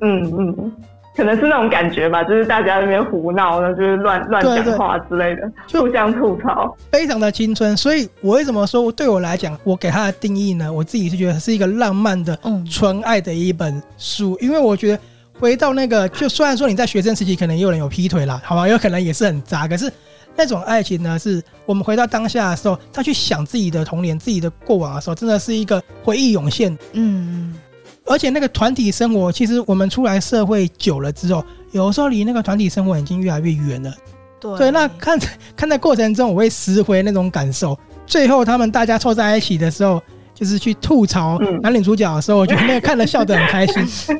[0.00, 0.55] 嗯嗯。
[0.59, 0.72] 嗯
[1.16, 7.74] 可能是那种感觉吧，就是大家在那边胡闹，然后就是乱乱讲话之类的，互相吐槽，非常的青春。
[7.74, 10.70] 所以我为什么说对我来讲，我给他的定义呢？
[10.70, 12.38] 我自己是觉得是一个浪漫的、
[12.70, 14.98] 纯爱的一本书，因为我觉得
[15.40, 19.90] 回到那个，就虽然说你在学生时期可能也有人有劈腿啦，好吧，有可能也是很渣，可是
[20.37, 26.76] 那种爱情呢，是我们回到当下的时候，他去想自己的童年、自己的过往的时候，真的是一个回忆涌现。
[26.92, 27.55] 嗯。
[28.07, 33.92] 而且那个团体生活，其实我们出来社会久了之后，有时候离那个团体生活已经越来越远了。
[34.38, 35.19] 对，对，那看
[35.57, 37.79] 看在过程中，我会拾回那种感受。
[38.07, 40.01] 最后他们大家凑在一起的时候，
[40.35, 44.16] 就是去吐槽男女主角的时候，嗯、我觉得那个看了笑得很开心。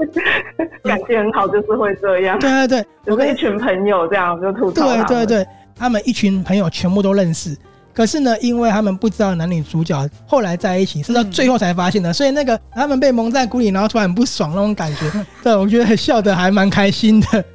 [0.82, 2.38] 感情很好，就是会这样。
[2.38, 4.86] 对对对，我跟一群朋友这样就吐槽。
[4.86, 7.56] 对对对，他们一群朋友全部都认识。
[7.92, 17.44] 可是呢，因为他们不知道男女主角后来在一起，是到最后才发现的，嗯、所以那个他们被蒙在鼓里，然后突然很不爽那种感觉， 对，我觉得笑得还蛮开心的。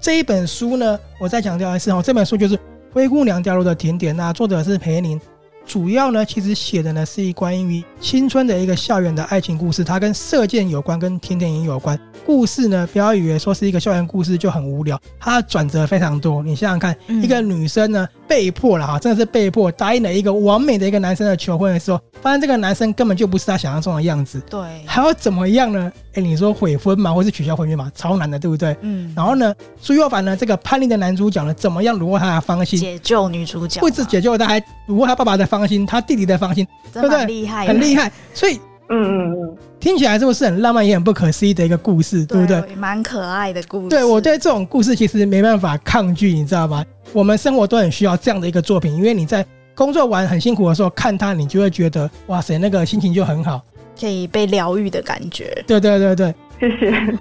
[0.00, 2.56] 这一本书呢，我再强调一次哦，这本书就是
[2.92, 5.20] 《灰姑娘掉落的甜点》，那作者是裴宁。
[5.66, 11.98] 主要呢，其实写的呢是一关于青春的一个校园的爱情故事，它跟射箭有关，跟甜点也有关。
[12.24, 16.42] 故事呢，不要以为说是一个校园故事就很无聊，它的转折非常多。
[16.42, 24.40] 你想想看，嗯、一个女生呢被迫了哈，真的是被迫答应了一个完美的一个男生的求婚的时候，发现这个男生根本就不是他想象中的样子。
[24.48, 25.92] 对，还要怎么样呢？
[26.14, 28.74] 哎，你说悔婚嘛，或是取消婚约嘛，超难的，对不对？
[28.80, 29.12] 嗯。
[29.16, 37.24] 然后呢，苏有凡呢，这个叛逆的男主角呢，怎么样虏获他的芳心，解救女主角，不止解救他，还虏获他爸爸的芳心，他弟弟的芳心，对不对？
[37.26, 38.10] 厉害，很厉害。
[38.34, 42.74] 所以，嗯嗯嗯，听起来是不是很浪漫，也很不可思议的一个故事，对不对？
[42.74, 43.88] 蛮可爱的故事。
[43.90, 46.84] 对，我对这种故事其实没办法抗拒，你知道吗？
[47.12, 53.62] 我们生活都很需要这样的一个作品，因为你在工作完很辛苦的时候看它，你就会觉得哇塞，那个心情就很好。
[53.98, 57.18] 可以被疗愈的感觉，对对对对，谢谢。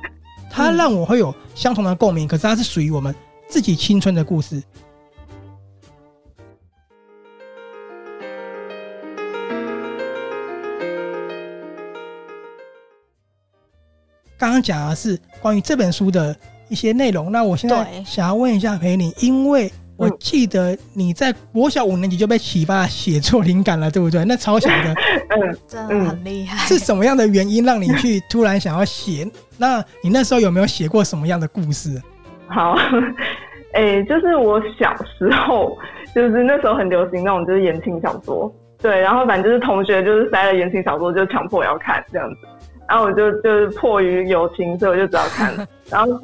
[0.50, 3.14] 它让我会有相同的共鸣，可是它是属于我们
[3.48, 4.62] 自己青春的故事。
[14.46, 16.36] 刚刚讲的是关于这本书的
[16.70, 19.72] 一些内容，那我现在想要问一下裴你，因为。
[19.98, 24.26] 我记得你在国小五年级就被启发写作灵感了，对不对？
[24.26, 24.94] 那超小的，
[25.30, 26.58] 嗯， 真的很厉害。
[26.68, 29.26] 是什么样的原因让你去突然想要写？
[29.58, 31.98] 那你那时候有没有写过什么样的故事？
[32.48, 32.74] 好，
[33.72, 35.78] 哎、欸，就是我小时候，
[36.14, 42.48] 就是那时候很流行那种就是言情小说，对，然后反正就是同学就是塞了言情小说，就强迫要看这样子，
[42.88, 46.20] 然后我就就是迫于友情，所以我就只好看了， 然后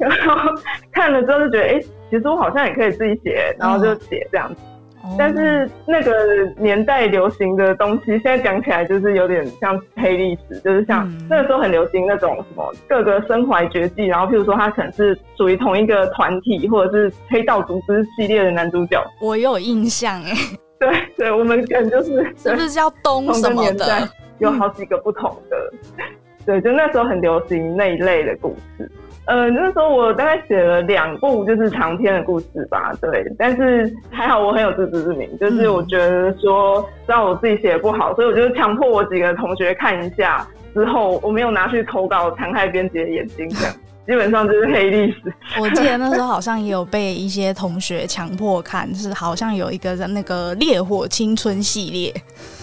[0.92, 1.86] 看了之后就觉得，哎、欸。
[2.12, 4.60] 其实我好像也可以自己写，然后就写这样子。
[5.02, 6.12] 哦、但是那个
[6.58, 19.02] 年代流行的东西，现在讲起来就是有点像黑历史，就是像那个时候很流行那种什么各个身怀绝技，然后譬如说他可能是属于同一个团体或者是黑道组织系列的男主角。
[19.18, 20.34] 我有印象哎，
[20.78, 24.06] 对对，我们可能就是是不是叫东什么的？
[24.38, 25.56] 有好几个不同的，
[25.96, 26.04] 嗯、
[26.44, 28.90] 对，就那时候很流行那一类的故事。
[29.24, 43.74] 呃，那时候我大概写了两部就是长篇的故事吧，对，但是还好我很有自知之明，就是我觉得说，知道我自己写的不好，所以我就强迫我几个同学看一下，之后我没有拿去投稿残害编辑的眼睛这样。
[44.06, 45.32] 基本上就是黑历史。
[45.60, 52.12] 我记得那时候好像也有被一些同学强迫看，是好像有一个那个《烈火青春》系列。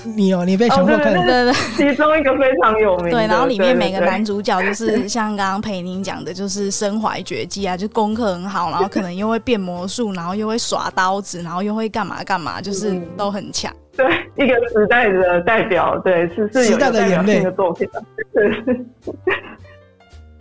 [0.03, 1.13] 你有你被强迫看？
[1.13, 3.09] 对对对，其中一个非常有名。
[3.09, 13.73] 对，然后里面每个男主角就是 像刚刚裴宁讲的，就是身怀绝技啊，就功课很好，然后可能又会变魔术，然后又会耍刀子，然后又会干嘛干嘛，就是都很强。
[13.95, 14.05] 对，
[14.37, 17.87] 一个时代的代表，对，是是有代表性的作品。
[18.33, 18.75] 对。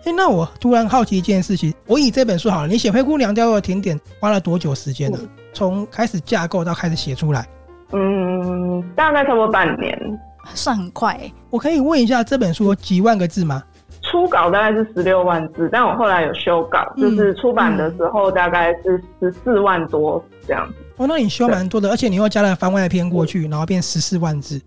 [0.08, 5.18] 哎，那我突然好奇一件事情，我以这本书好了，你写《灰姑娘掉落的甜点》花了多久时间呢？
[5.52, 7.46] 从开始架构到开始写出来，
[7.92, 9.98] 嗯，大概差不多半年，
[10.54, 11.20] 算很快。
[11.50, 13.62] 我可以问一下，这本书有几万个字吗？
[14.00, 20.74] 初稿大概是十六万字，但我后来有修稿，就是出版的时候大概是十四万多这样子。
[20.96, 24.58] 哦，那你修蛮多的，而且你又加了番外篇过去，然后变十四万字。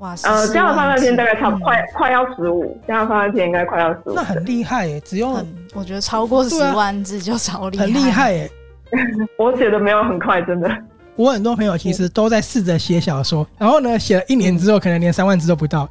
[0.00, 4.14] 哇，呃，加上番外篇大概差快快要十五，加上番外篇应该快要十五。
[4.14, 8.50] 那很厉害耶，只用我觉得超过十万字就超厉害，很厉害耶。
[9.38, 10.70] 我写的没有很快，真的。
[11.16, 15.86] 我很多朋友其实都在试着写小说，然后呢，写了一年之后，可能连三万字都不到，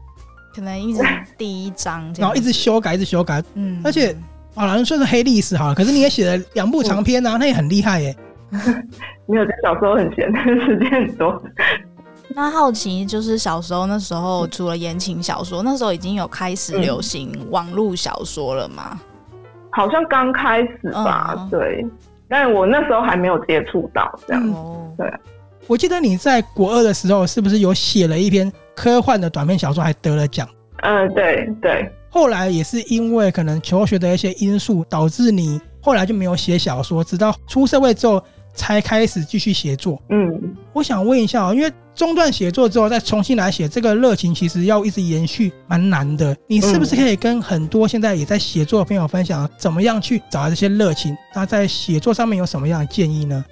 [0.55, 1.03] 可能一直
[1.37, 3.43] 第一章，然后一直修改，一直修改。
[3.53, 4.15] 嗯，而且
[4.55, 8.15] 好像说是黑历史好了，可是你也写了两部长篇啊，那也很厉害耶。
[9.27, 10.25] 没有，小时候很闲，
[10.65, 11.39] 时间很多。
[12.35, 18.99] 那好奇就是小时候那时候，除了言情小说，那时候已经有开始流行网络小说了吗？
[19.71, 21.85] 好像刚开始吧，嗯、对。
[22.27, 24.43] 但我那时候还没有接触到这样。
[24.45, 25.11] 嗯、对，
[25.65, 30.47] 我记得你在国二的时候，是不是有写了一篇科幻的短篇小说，还得了奖？
[30.83, 31.91] 嗯，对对。
[32.11, 38.23] 后来也是因为可能求学的一些因素，导致你后来就没有写小说，直到出社会之后。
[38.53, 40.01] 才开始继续写作。
[40.09, 46.35] 嗯，我想问一下啊，因为中断写作之后再重新来写，这个热情其实要一直延续，蛮难的。
[46.47, 51.15] 你是不是可以跟很多现在也在写作的朋友分享，怎么样去找到这些热情？
[51.35, 53.43] 那在写作上面有什么样的建议呢？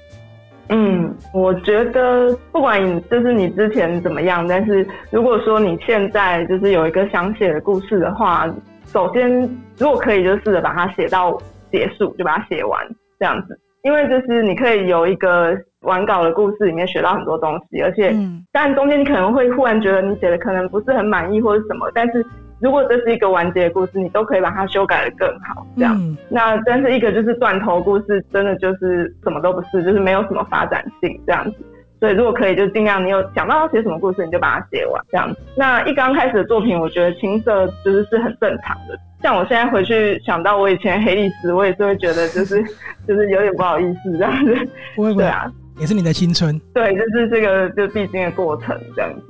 [0.70, 8.46] 嗯，我觉得不管你就是你之前怎么样，但是如果说你现在就是有一个想写的故事的话，
[8.92, 9.30] 首先
[9.78, 11.38] 如果可以就试着把它写到
[11.72, 12.86] 结束，就把它写完
[13.18, 22.26] 这样子，因为就是你可以有一个完稿的故事里面学到很多东西，而且嗯、但中间你可能会忽然觉得你写的可能不是很满意或者什么，但是。
[22.60, 25.96] 如果这是一个完结的故事，你都可以把它修改的更好，这样。
[25.96, 31.58] 嗯、那但是一个就是断头故事，真的就是什么都不是，就是没有什么发展性这样子。
[32.00, 35.40] 所以如果可以，就尽量你有想到要写什么故事，你就把它写完这样子。
[35.56, 38.98] 那一刚开始的作品，我觉得青涩就是是很正常的。
[39.24, 42.64] 像我现在回去想到我以前黑历史，我也是会觉得就是
[43.08, 44.56] 就是有点不好意思这样子。
[44.96, 46.60] 不会不会，对啊，也是你的青春。
[46.74, 49.22] 对，就是这个就必经的过程这样子。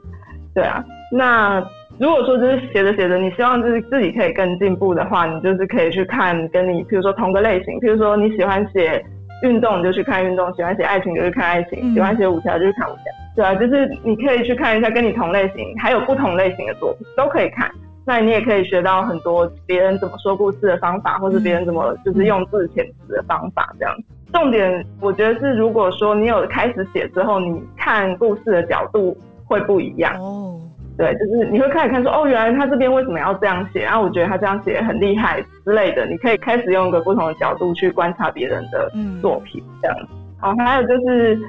[0.53, 1.65] 对啊，那。
[1.99, 9.03] 如果说就是写着写着，你希望就是自己可以更进步的话，你就是可以去看跟你，比如说同个类型，比如说你喜欢写
[9.43, 13.03] 运动，你就去看运动；喜欢写爱情，就去看爱情；喜欢写武侠，就去看武侠。
[13.35, 17.69] 对啊，就是你可以去看一下跟你同类型，还有不同类型的作品都可以看。
[18.05, 23.93] 那你也可以学到很多别人怎么说故事的方法，或是别人怎么就是用字遣词的方法这样。
[24.33, 30.59] 重点我觉得是，如果说你有开始写之后，你看故事的角度会不一样哦。
[30.97, 33.81] 对，就是你会开始看说，哦，原来他这边为什么要这样写？
[33.81, 36.07] 然后我觉得他这样写很厉害之类的。
[36.07, 40.07] 你可以开始用一个不同的角度去观察别人的作品，这样子。
[40.39, 41.39] 好，还有就是，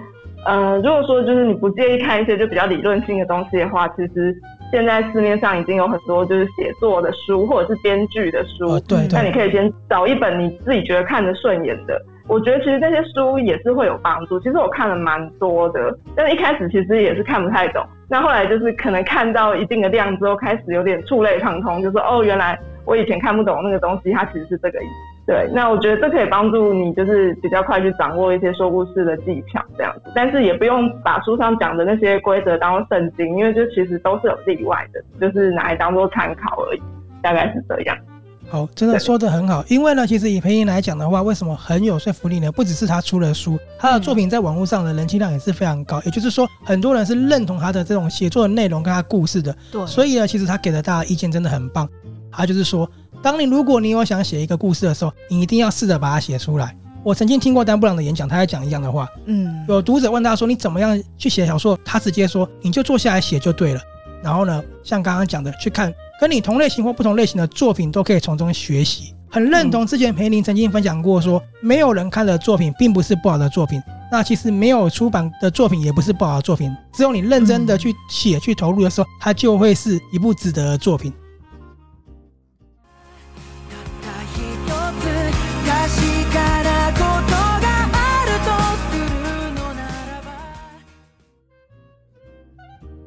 [0.45, 4.37] 呃，如果说就是你不介意看一些就比较理论性的东西的话，其实
[4.71, 8.73] 现在市面上已经有很多就是写作的书或者是编剧的书。
[8.73, 9.19] 哦，对对。
[9.19, 11.99] 那你可以先找一本你自己觉得看着顺眼的。
[12.29, 14.39] 我觉得其实这些书也是会有帮助。
[14.41, 17.83] 其实我看了蛮多的，但是一开始其实也是看不太懂。
[18.11, 24.93] 那后来就是可能看到一定的量之后，开始有点触类旁通，就说哦，原来我以前看不懂那个东西，它其实是这个意思。
[25.27, 30.11] 对，那我觉得这可以帮助你，就是比较快去掌握一些说故事的技巧这样子。
[30.15, 36.83] 但是也不用把书上讲的那些规则当做圣经，因为就其实都是有例外的，就是拿来当做参考而已，
[37.23, 37.97] 大概是这样。
[38.51, 39.63] 好，真的说的很好。
[39.69, 42.51] 因为呢，其实以培英来讲的话，为什么很有说服力呢？
[42.51, 46.01] 不只是他出了书，他的作品在网络上的人气量也是非常高。
[46.07, 49.55] 也就是说，很多人是认同他的这种写作的内容跟他故事的。
[49.71, 49.87] 对。
[49.87, 51.87] 所以呢，其实他给的大家意见真的很棒。
[52.33, 52.91] 他就是说，
[53.23, 56.75] 当你如果你有想写一个故事的时候，你一定要试着把它写出来。
[57.05, 59.07] 我曾经听过丹布朗的演讲，他在讲一样的话。
[59.27, 59.63] 嗯。
[59.69, 63.81] 有读者问他说：“你怎么样去写小说？”他直接说：“你就坐下来写就对了。”
[64.25, 65.93] 然后呢，像刚刚讲的，去看。
[66.21, 69.15] 跟你同类型或不同类型的作品都可以从中学习。
[69.31, 73.81] 很认同之前培林曾经分享过说，没有人看的作品并不是不好的作品。
[74.11, 81.13] 那其实没有出版的作品也不是不好的作品，只有你认真的去写、去投入的时候，它就会是一部值得的作品。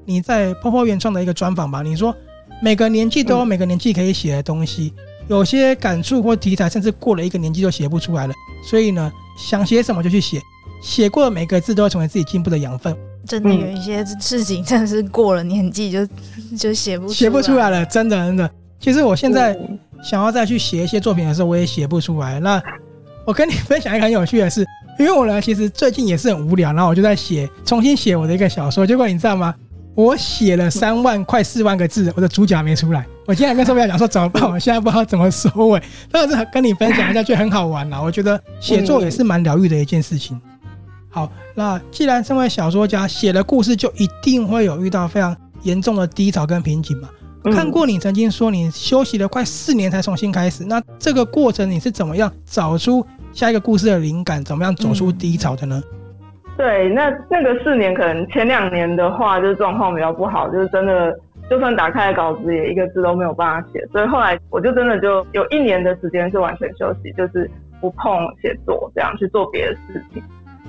[0.05, 2.15] 你在泡泡原创的一个专访吧，你说。
[2.61, 4.93] 每个年纪都有每个年纪可以写的东西，
[5.27, 8.33] 有些感触或题材，甚至过了一个年纪就写不出来了。
[8.63, 10.39] 所以呢，想写什么就去写，
[10.81, 12.95] 写过的每个字都会成为自己进步的养分。
[13.25, 16.07] 真的有一些事情，真的是过了年纪就
[16.57, 18.49] 就写不写不出来了，真的真的。
[18.79, 19.57] 其实我现在
[20.03, 22.39] 想要再去写一些作品的时候，我也写不出来。
[22.39, 22.61] 那
[23.25, 24.65] 我跟你分享一个很有趣的事，
[24.99, 28.85] 因为我呢，其实最近也是很无聊，然后我就在写，重新写我的一个小说。
[28.85, 29.53] 结果你知道吗？
[29.93, 33.05] 我写了三万快四万个字，我的主角还没出来。
[33.25, 34.43] 我今天跟受不了讲说怎么办？
[34.49, 35.81] 我现在不知道怎么收尾。
[36.11, 38.01] 但是跟你分享一下，就很好玩啦。
[38.01, 40.39] 我觉得写作也是蛮疗愈的一件事情。
[41.09, 47.09] 好，那既然身为小说家，写了故事就一定会有遇到非常严重的低潮跟瓶颈嘛。
[47.51, 54.43] 看过你曾经说你休息了快四年才重新开始，那这个过程你是怎么样找出下一个故事的灵感？
[54.43, 55.81] 怎么样走出低潮的呢？
[56.57, 61.17] 对，那那个四年可能前两年的话，就是状况比较不好，就是真的，
[61.49, 63.83] 就算打开稿子也一个字都没有办法写。
[63.91, 70.21] 所以后来我就真的就有一年的时间是完全休息，就是不碰写作，这样去做别的事情。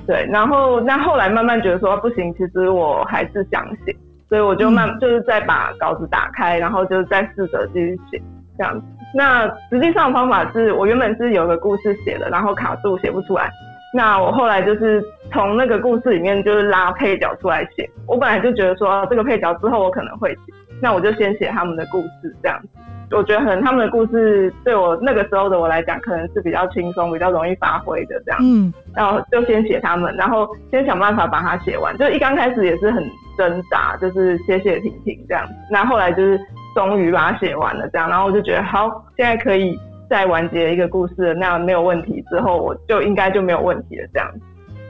[0.07, 3.95] 对，然后那后来慢慢觉得说不行，其实我还是想写，
[4.29, 8.23] 所以我就慢就是再把稿子打开，然后就再试着继续写
[8.57, 8.87] 这样子。
[9.15, 13.51] 那实际上的方法是我原本是有个故事写的，然后卡住写不出来。
[13.95, 17.89] 那我后来就是从那个故事里面就是拉配角出来写。
[18.07, 22.69] 我本来就觉得说这个配角之后我可能会写，那我就先写他们的故事这样子。
[23.15, 28.41] 我觉得可能他们的故事对我那个时候的我来讲，可能是比较轻松、比较容易发挥的这样。
[28.43, 28.73] 嗯。
[28.97, 31.95] 然后就先写他们，然后先想办法把它写完。
[31.99, 33.05] 就一刚开始也是很
[33.37, 35.53] 挣扎，就是写写停停这样子。
[35.71, 36.41] 那后来就是
[36.75, 38.89] 终于把它写完了这样，然后我就觉得好，
[39.19, 39.79] 现在可以。
[40.13, 44.07] 再完结一个故事，那样没有问题之后，我就应该就没有问题了。
[44.13, 44.31] 这样，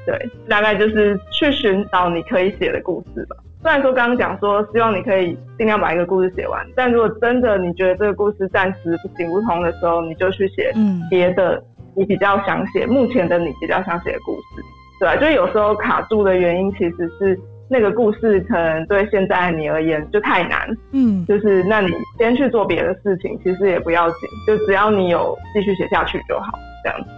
[0.04, 3.36] 对，大概就是去寻找你可以写的故事吧。
[3.62, 10.72] 虽然说刚刚讲说希望你可以尽量把一个故事写完，但如果真的你觉得这个故事暂时不行不通的时候，你就去写
[11.08, 11.62] 别的，
[11.94, 14.64] 你比较想写，目前的你比较想写的故事，
[14.98, 17.38] 对啊，就有时候卡住的原因其实是
[17.72, 26.52] 那个故事可能对现在的你而言就太难，嗯，就是那你先去做别的事情，其实也不要紧，就只要你有继续写下去就好，
[26.84, 27.08] 这样子。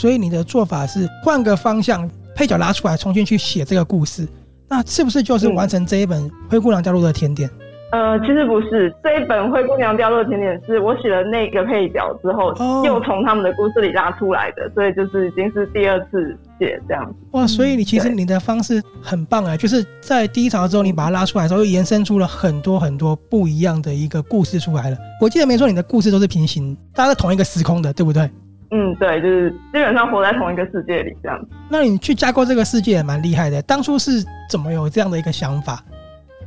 [0.00, 4.24] 所以你的做法是换个方向，配角拉出来，重新去写这个故事。
[4.68, 7.48] 那是不是就是完成这一本《灰姑娘加入的甜点》？
[7.52, 7.67] 嗯？
[7.90, 17.14] 呃，其实不是，这一本《灰姑娘掉落的甜点》是我写了那个配角之后，哦、又从他们的故事里拉出来的，所以就是已经是第二次写这样子。
[17.32, 24.96] 哇，所以你其实你的方式很棒哎，就是在第一场之后你把它拉出来的时候，又延伸出了很多很多不一样的一个故事出来了。
[25.18, 28.30] 我记得没错，你的故事都是平行，大家在同一个时空的，对不对？
[28.70, 31.48] 嗯，对，就是基本上活在同一个世界里这样子。
[31.70, 33.62] 那你去架构这个世界也蛮厉害的。
[33.62, 35.82] 当初是怎么有这样的一个想法？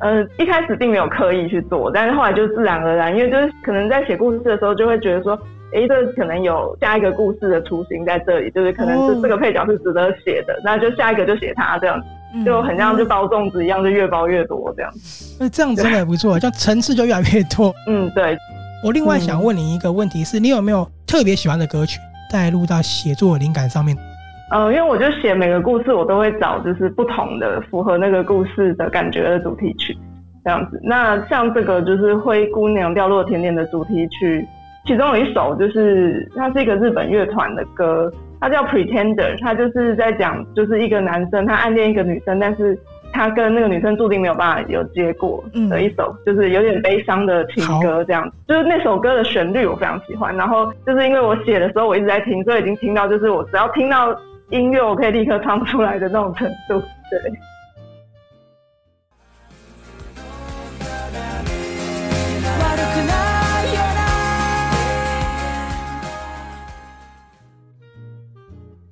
[0.01, 5.37] 呃，一开始并没有刻意去做，但是后来就自然而然，因为就是可能在写故事的时候，就会觉得说，
[5.73, 15.35] 哎，这可能有下一个故事的雏形在这里，就是可能是这个配角是值得写的，哦、那就下一个就写他这样子，就很像就包粽子一样，就越包越多这样子。
[15.39, 17.73] 那、嗯、这样子真的不错，就层次就越来越多。
[17.87, 18.35] 嗯，对。
[18.83, 21.99] 我另外想问你一个问题是，是你有没有特别喜欢的歌曲？
[22.31, 23.95] 带入到写作灵感上面，
[24.51, 29.97] 呃，因为我就写每个故事，我都会找就是不同的符合那个故事的感觉的主题曲，
[30.43, 30.79] 这样子。
[30.83, 34.45] 那像这个就是《灰姑娘掉落甜点》的主题曲，
[34.85, 42.77] 其中有一首就是它是一个日本乐团的歌，它叫 Pretender，它就是在讲就是一个男生他暗恋一个女生，但是。
[43.13, 48.37] 他跟那个女生注定没有办法有结果的一首，嗯、就是有点悲伤的情歌，这样子。
[48.47, 54.17] 就是那首歌的旋律我非常喜欢，然后就是因为我写的时候我一直在听，所以已经听到就是我只要听到
[54.51, 56.79] 音乐，我可以立刻唱出来的那种程度，
[57.09, 57.31] 对。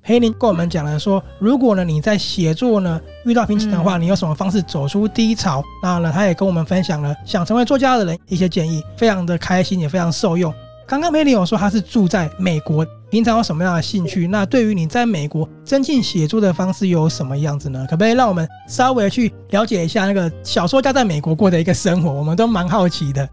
[0.02, 5.62] 黑林跟我们讲了说，如果呢你在写作呢遇到瓶颈的话，你有什么方式走出低潮？
[5.84, 10.52] 然后呢，他也跟我们分享了想成为作家的人一些建议，非常的开心，也非常受用。
[10.88, 14.28] 刚刚黑林有说他是住在美国，平常有什么样的兴趣？
[14.28, 17.86] 那对于你在美国增进写作的方式又有什么样子呢？
[17.90, 22.12] 可不可以让我们稍微去了解一下那个小说家在美国过的一个生活？
[22.12, 23.28] 我们都蛮好奇的。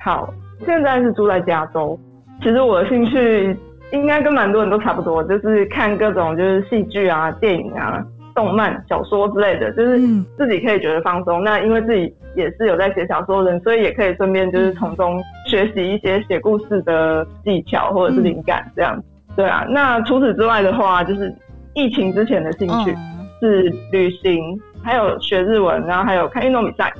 [0.00, 0.32] 好，
[0.64, 1.98] 现在是住在加州。
[2.42, 3.56] 其实我的兴趣。
[3.90, 8.04] 应该跟蛮多人都差不多，就是看各种就是戏剧啊、电影啊、
[8.38, 9.98] 动漫、小说之类的，就是
[10.36, 11.40] 自己可以觉得放松。
[11.40, 18.94] 嗯、那因为自己也是有在写小说的人，所以也可以顺便就是从中学习一些写故事的技巧或者是灵感这样。
[18.96, 19.02] 嗯、
[19.34, 21.34] 对啊，那除此之外的话，就是
[21.74, 22.94] 疫情之前的兴趣
[23.40, 26.92] 是旅行，还有学日文，然后还有看运动比赛。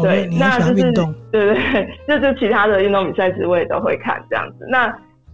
[0.00, 4.66] 对，那就是对对对，就 就其他的运动比赛，其实我也都会看这样子。
[4.70, 4.86] 那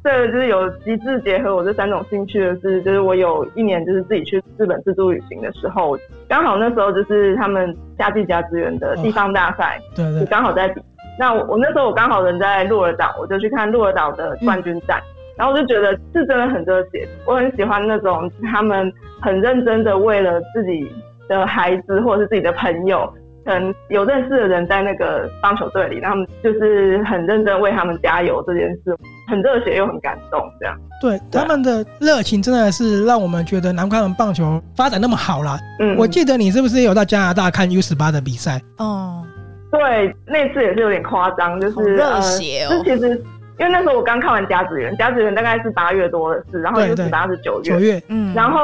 [0.04, 5.98] 这个就是有极致结合我这三种兴趣的是，就是我有一年就是自己去日本自助旅行的时候，
[6.28, 10.82] 刚好那时候就是他们夏季甲子园的地方大赛，对对，刚好在比。
[11.18, 15.00] 那我我那时候我刚好人在鹿儿岛，我就去看鹿儿岛的冠军战，
[15.38, 18.92] 然后我就觉得是真的很热血，我很喜欢那种他们
[19.22, 20.86] 很认真的为了自己
[21.28, 23.10] 的孩子或者是自己的朋友。
[23.44, 28.96] 可能有认识的人在那个棒球队里，他们就是很认真为他们加油这件事，
[29.28, 30.74] 很热血又很感动，这样。
[31.00, 35.58] 对，对他们的热情真的是让我们觉得难怪他们棒球发展那么好啦。
[35.80, 38.60] 嗯，我记得你是不是也有到加拿大看 U 十八的比赛？
[38.78, 39.22] 哦，
[39.70, 42.70] 对，那次也是有点夸张，就是热血哦。
[42.70, 43.10] 呃、其实
[43.58, 48.58] 因为那时候我刚看完甲子园，甲子园大概是八月多的事，然后 U 十八是九月，九月，嗯，然后。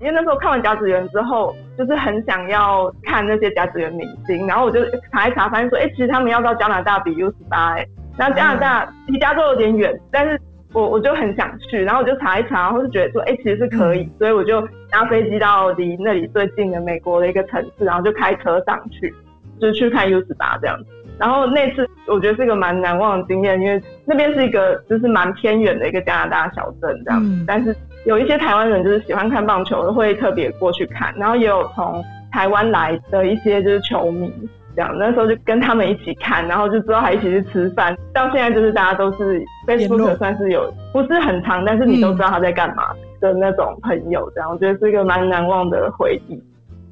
[0.00, 4.80] 因为那时候看完甲子园之后，就是很想要看那些甲子园明星，然后我就
[5.10, 7.86] 查一查，发现说，哎、欸，其实他们要到加拿大比 U 十八，哎，
[8.18, 10.38] 那加拿大离加州有点远，但是
[10.72, 19.14] 我我就很想去，然后我就查一查，然后就觉得说，哎、欸，其实是可以，嗯、所以我就搭飞机到离那里最近的美国的一个城市，然后就开车上去，
[19.60, 20.86] 就去看 U 十八这样子。
[21.18, 27.74] 然后那次我觉得是一个蛮难忘的经验，因为那边是一个就是蛮偏远的一个加拿大小镇这样子，嗯、但是。
[28.04, 34.30] 有一些台湾人就是喜欢看棒球，会特别过去看，然后也有从台湾来的一些就是球迷，
[34.76, 37.96] 这样那时候就跟他们一起看，然后就之后还一起去吃饭。
[38.12, 42.88] 到现在就是大家都是 Facebook 算是有不是很长，但是你都知道他在干嘛
[43.20, 46.38] 的那种朋友，这样我觉得是一个蛮难忘的回忆。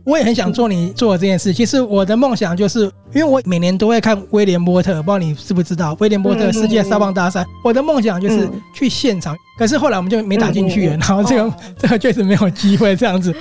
[0.04, 1.52] 我也很想做你做的这件事。
[1.52, 2.84] 其实我的梦想就是，
[3.14, 7.44] 因为我每年都会看威廉波特，不知道你知不知道威廉波特世界沙棒大赛。
[7.62, 13.34] 我的梦想就是去现场，可是后来我们就没打进去，然后这个 这个确实没有机会这样子。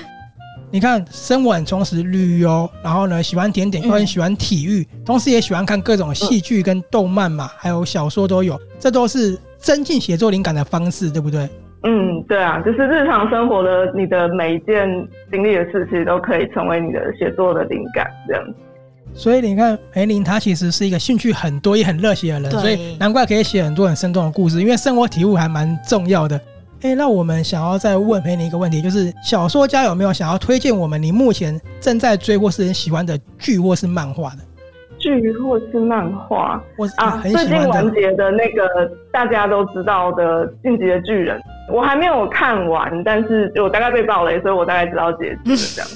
[0.73, 11.49] 你看生活很充实，旅游，然后呢喜欢甜点，又很喜欢体育，嗯、同时也喜欢看各种戏剧跟动漫嘛，嗯、还有小说都有，这都是增进写作灵感的方式，对不对？
[11.83, 14.87] 嗯，对啊，就是日常生活的你的每一件
[15.31, 18.53] 经历的事其实都可以成为你的写作的灵感，这样子。
[19.13, 26.39] 所以你看，培林他其实是一个兴趣很多也很热血的人，所以难怪可以写很多很生动的故事，因为生活体悟还蛮重要的。
[26.81, 34.37] 哎，那我们想要再问培林一个问题，就是小说家有没有想要推荐我们你目前正在追或是很喜欢的剧或是漫画的？
[35.01, 41.37] 剧或是漫画，我啊最近完结的那个大家都知道的《进击的巨人》，
[41.73, 45.89] 我还没有看完，但是我大概被爆雷，所以我大概知道结局这样。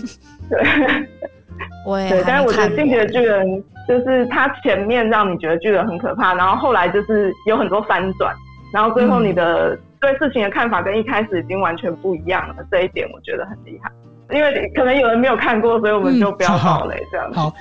[0.49, 1.08] 对，
[1.88, 3.47] 我也对，但是我觉得《进击的巨人》
[3.88, 8.34] 就是它前面让你觉得巨人很可怕，然后后来就是有很多翻转，
[8.74, 13.91] 然后最后你的对事情的看法跟一开始已经完全不一样了，这一点我觉得很厉害。
[14.32, 17.38] 因为可能有人没有看过，所以我们就不要爆雷这样子。
[17.38, 17.53] 好，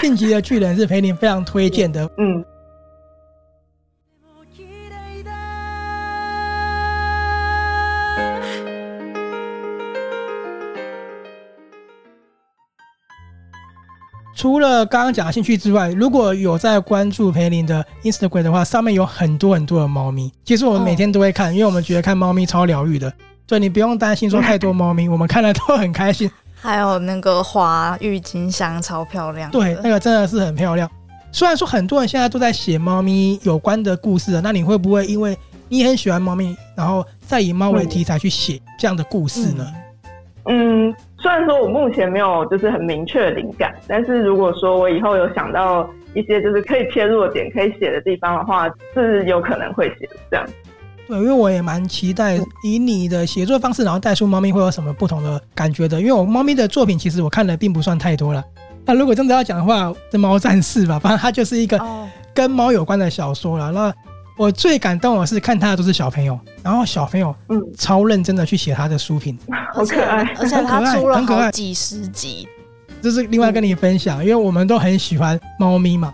[0.00, 2.08] 晋级的巨人是培林非常推荐的。
[2.18, 2.44] 嗯。
[14.34, 20.32] 除了刚刚讲的兴趣之外，如果有在关注培林的 Instagram 的话，上面有很多很多的猫咪。
[20.44, 23.12] 其实我们每天都会看，因为我们觉得看猫咪超疗愈的。
[23.52, 26.30] 对，你不用担心说太多猫咪，我们看了都很开心。
[26.54, 30.90] 还有那个花郁金香超漂亮，对，那个真的是很漂亮。
[31.30, 35.36] 虽然说很多人现在都在写猫咪有关的故事，那你会不会因为
[35.68, 39.66] 你很喜欢猫咪，然后再以猫为题材去写这样的故事呢？
[40.46, 50.46] 嗯，虽然说我目前没有就是很明确的灵感，但是如果说我以后有想到一些就是可以切入的点，可以写的地方的话，是有可能会写这样。
[51.08, 56.00] 对，因为我也蛮期待以你的写作方式，然后带出猫咪会有什么不同的感觉的。
[56.00, 58.42] 因为我猫咪的作品其实我看的并不算太多了。
[58.84, 61.80] 那如果真的要讲的话，这《猫战士》吧，反正它就是一个
[62.34, 63.70] 跟猫有关的小说了。
[63.70, 63.94] 那
[64.38, 69.38] 我最感动的是看他的都是小朋友，然后小朋友嗯超认真的去写他的书评，
[69.74, 72.48] 好可爱，而且他出了好几十集。
[73.00, 76.12] 这是另外跟你分享，因为我们都很喜欢猫咪嘛。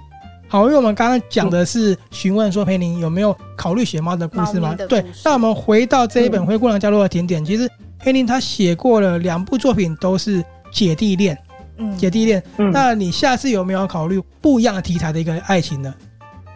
[0.49, 4.75] 好，因为我们刚刚讲的是询问说培林有没有考虑写猫的故事吗？
[4.89, 7.69] 对，那我们回到这一本《灰姑娘掉落的甜点》，其实
[7.99, 10.43] 培林他写过了两部作品，都是
[10.73, 11.37] 姐弟恋，
[11.77, 12.43] 嗯，姐弟恋。
[12.73, 15.95] 那你下次有没有考虑不一样的题材的一个爱情呢？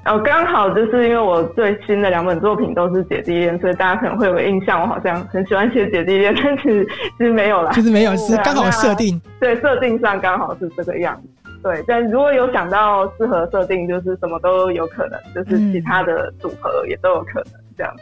[0.06, 6.84] 哦，刚好就是因为我最新的两本作品都是姐弟恋，所以大家可能会有个印象，我好像很喜欢写姐弟恋，但其实
[7.18, 11.41] 其实没有啦，其实没有，是刚好设定，对，设定上刚好是这个样子。
[11.62, 17.94] 对，但如果有想到适合设定，就是什么都有可能，就是其他的组合也都有可能这样。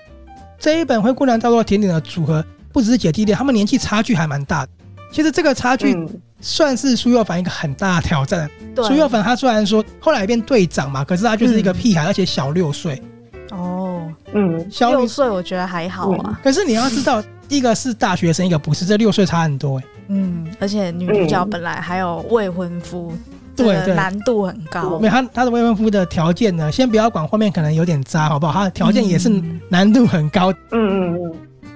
[0.59, 4.73] 这一本《灰姑娘叫做甜点》的组合不只是姐弟恋，他们年纪差距还蛮大的。
[5.13, 5.97] 其实这个差距
[6.41, 8.49] 算是苏幼凡一个很大的挑战。
[8.77, 13.03] 苏幼凡他虽然说后来变队长嘛，可是他就是一个屁孩，而且小六岁。
[13.51, 16.39] 哦，嗯，小六岁我觉得还好啊。
[16.43, 19.85] 可是你要知道，一个是大学生，一个不是，这六岁差很多哎。
[20.09, 23.13] 嗯，而且女主角本来还有未婚夫。
[23.57, 24.99] 对对，难度很高。
[24.99, 28.53] 没有他，他的未婚夫的条件呢，先不要管后面可能有点渣，好不好？
[28.53, 29.29] 他的条件也是
[29.69, 30.53] 难度很高。
[30.73, 31.33] 嗯嗯嗯。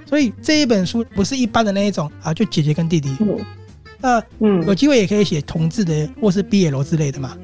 [0.06, 3.14] 所以这一本书不是一般的那一种啊，就姐姐跟弟弟。
[3.20, 3.38] 嗯。
[4.00, 7.36] 那嗯，有机会也可以写同志的，或是 BL 之类的嘛。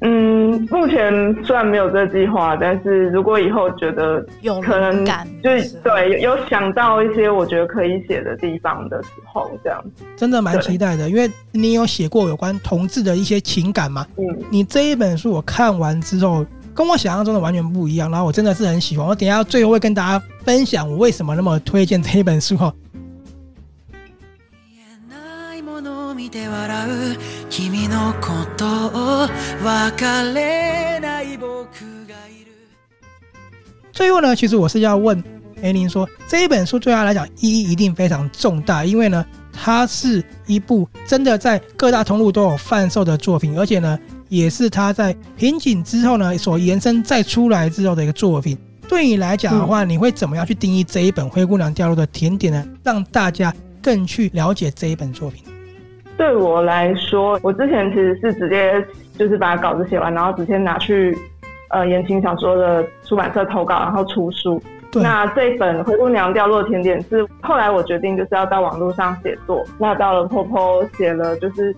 [0.00, 1.12] 嗯，目前
[1.44, 5.04] 虽然没有这个计划，但是如果以后觉得有可能，
[5.42, 11.08] 就是对有想到一些我觉得可以写的地方的时候，这样子真的蛮期待的。
[11.08, 19.06] 因为你有写过有关同志的一些情感嘛，嗯，你这一本书我看完之后，跟我想象中的完全不一样，然后我真的是很喜欢。
[19.06, 22.74] 我等一下最后会跟大家分享我为什么那么推荐这一本书哈。
[33.92, 35.22] 最后呢，其实我是要问
[35.54, 43.96] 培林说，这一本书对他来讲意义一定非常重大，因为呢，它是一部真的在各大通路都有贩售的作品，而且呢，
[44.28, 48.58] 也是他在瓶颈之后呢所延伸再出来之后的一个作品。
[48.88, 52.66] 对你来讲的话，你会怎么样去定义这一本《灰姑娘掉落的甜点》呢？
[52.82, 55.44] 让大家更去了解这一本作品。
[56.16, 58.84] 对我来说，我之前其实是直接
[59.18, 61.16] 就是把稿子写完，然后直接拿去
[61.70, 64.62] 呃言情小说的出版社投稿，然后出书。
[64.94, 71.74] 那这本《灰姑娘掉落甜点》是后来我决定就是要到网络上写作，那到了 POPO 写了就是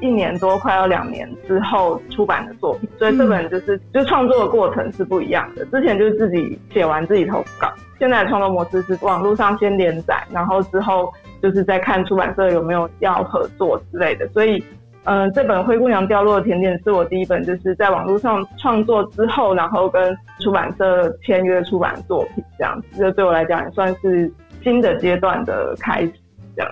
[0.00, 5.64] 一年多，快要两年之后出版的作品，所以这本就是、嗯、就创作的过程是不一样的。
[5.66, 7.68] 之前就是自己写完自己投稿，
[7.98, 11.12] 现在的创作模式是网络上先连载，然后之后。
[11.42, 14.28] 就是在看出版社有没有要合作之类的。
[14.28, 14.62] 所以，
[15.04, 24.32] 嗯、呃，这本《灰姑娘掉落的甜点》是我第一本就是在网络上创作之后，然后跟出版社签约出版作品，这样子，这对我来讲也算是
[24.62, 26.12] 新的阶段的开始，
[26.56, 26.70] 这样。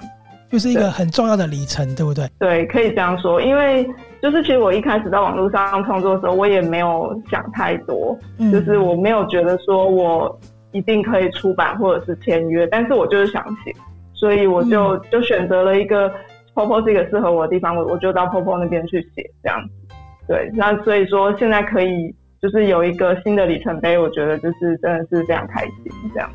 [0.48, 2.28] 就是一个很重要的里程，对，对不对？
[2.40, 3.40] 对，可以这样说。
[3.40, 3.88] 因为
[4.20, 10.36] 就是其实我一开始在网络上创作的时候，我也没有想太多，嗯、就是我没有觉得说我
[10.72, 13.72] 一定可以出版或者是签约，但是我就是想写，
[14.20, 16.12] 所以我就、嗯、就选择了一个
[16.54, 19.94] POPO 是一个适合我的地方，我我就到 POPO 那边去写这样子。
[20.28, 26.30] 对，那所以说现在可以就是有一个新的里程碑，我觉得就是真的是非常开心这样。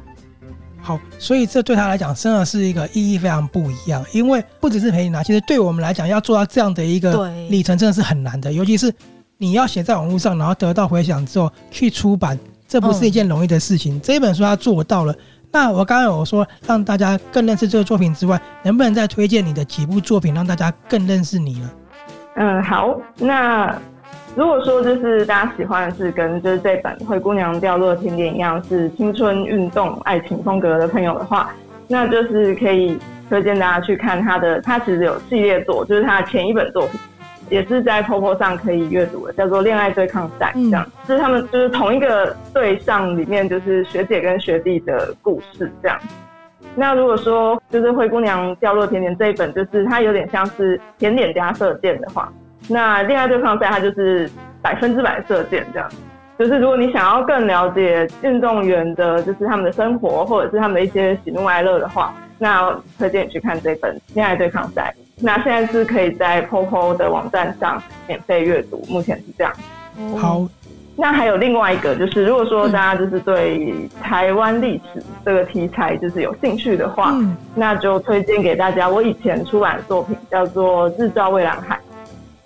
[0.81, 8.91] 好，所以这对他来讲真的是一个意义非常不一样，因为不只是陪你拿，其实对我们来讲，要做到这样的一个里程真的是很难的，尤其是
[9.38, 13.95] 你要写在网络上，然后得到回响之后去出版，这不是一件容易的事情。
[13.95, 15.15] 嗯、这本书他做到了。
[15.56, 21.72] 那我刚刚有说让大家更认识这个作品之外，能不能再推荐你的几部作品，让大家更认识你呢？
[22.36, 23.74] 嗯，好，那。
[24.36, 31.53] 如果说就是大家喜欢的是跟就是这本《灰姑娘掉落的甜点》一样是青春运动爱情风格的朋友的话，
[31.88, 32.99] 那就是可以
[33.30, 36.99] 推荐大家去看他的，他其实有系列作，就是他的前一本作品，
[37.49, 45.99] 也是在 POPO 上可以阅读的，叫做《恋爱对抗赛》这样，嗯、就是他们就是同一个对象里面就是学姐跟学弟的故事这样。
[46.75, 52.31] 那如果说就是《灰姑娘掉落甜点》这一本，就是它有点像是甜点加射箭的话。
[52.67, 54.29] 那恋爱对抗赛，它就是
[54.61, 55.89] 百分之百射箭这样。
[56.37, 64.93] 就是如果你想要更了解运动员的，就是他们的生活，或者是他们的一些喜怒哀乐的话，那推荐你去看这本恋爱对抗赛。
[65.22, 69.53] 那现在是可以在 POPO 的网站上免费阅读，目前是这样。
[70.18, 70.45] 好，
[70.97, 81.76] 那还有另外一个，就是如果说大家就是对台湾历史这个题材就是有兴趣的话，嗯、那就推荐给大家我以前出版的作品，叫做《日照蔚蓝海》。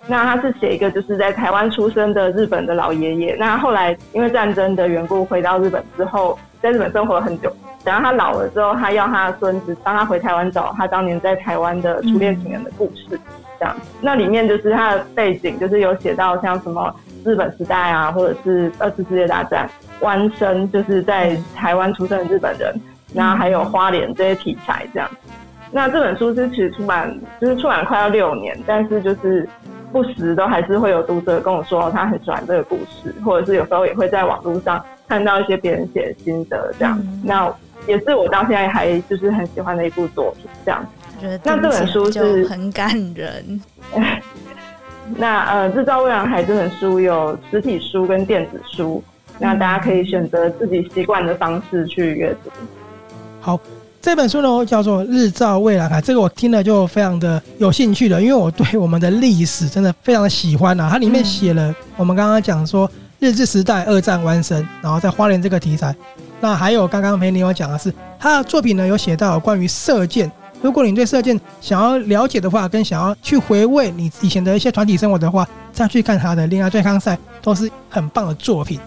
[0.06, 7.52] 那他是写一个就是在台湾出生的日本的老爷爷，那后来因为战争的缘故回到日本之后，在日本生活了很久。
[7.82, 13.18] 等到他老了之后，他要他的孙子帮他回台湾找他当年在台湾的初恋情人的故事，
[13.58, 13.74] 这样。
[14.00, 16.94] 那里面就是他的背景，就是有写到像什么
[17.24, 19.68] 日本时代啊，或者是二次世界大战，
[20.00, 22.74] 湾生就是在台湾出生的日本人，
[23.14, 25.08] 然后还有花莲这些题材这样。
[25.72, 29.48] 那这本书是其实出版就是出版快要六年，但是就是。
[29.92, 34.80] 不时都还是会有读者跟我说他很喜欢这个故事，或者是有时候也会在网络上
[35.10, 36.96] 看到一些别人写的心得这样。
[37.00, 37.52] 嗯、那
[37.88, 40.86] 也是我到现在还就是很喜欢的一部作品这样。
[41.42, 43.60] 那这本书是很感人。
[45.16, 52.50] 那呃，《日照未蓝海》这本书有实体书跟电子书，嗯、那大家可以选择自己习惯的方式去阅读。
[53.40, 53.58] 好。
[54.02, 60.88] 这本书呢叫做《日照未蓝海》，这个我听了就非常的有兴趣了，因为我对我们的历史真的非常的喜欢啊。
[60.90, 62.90] 它里面写了我们刚刚讲说
[63.20, 65.94] 日治时代、二战湾生，然后在花莲这个题材。
[66.40, 70.30] 那还有刚刚培琳有讲的是，他的作品呢有写到关于射箭。
[70.62, 78.80] 如果你对射箭想要了解的话，跟想要去回味你以前的一些团体生活的话，再去看他的《恋爱对抗赛》，都是很棒的作品。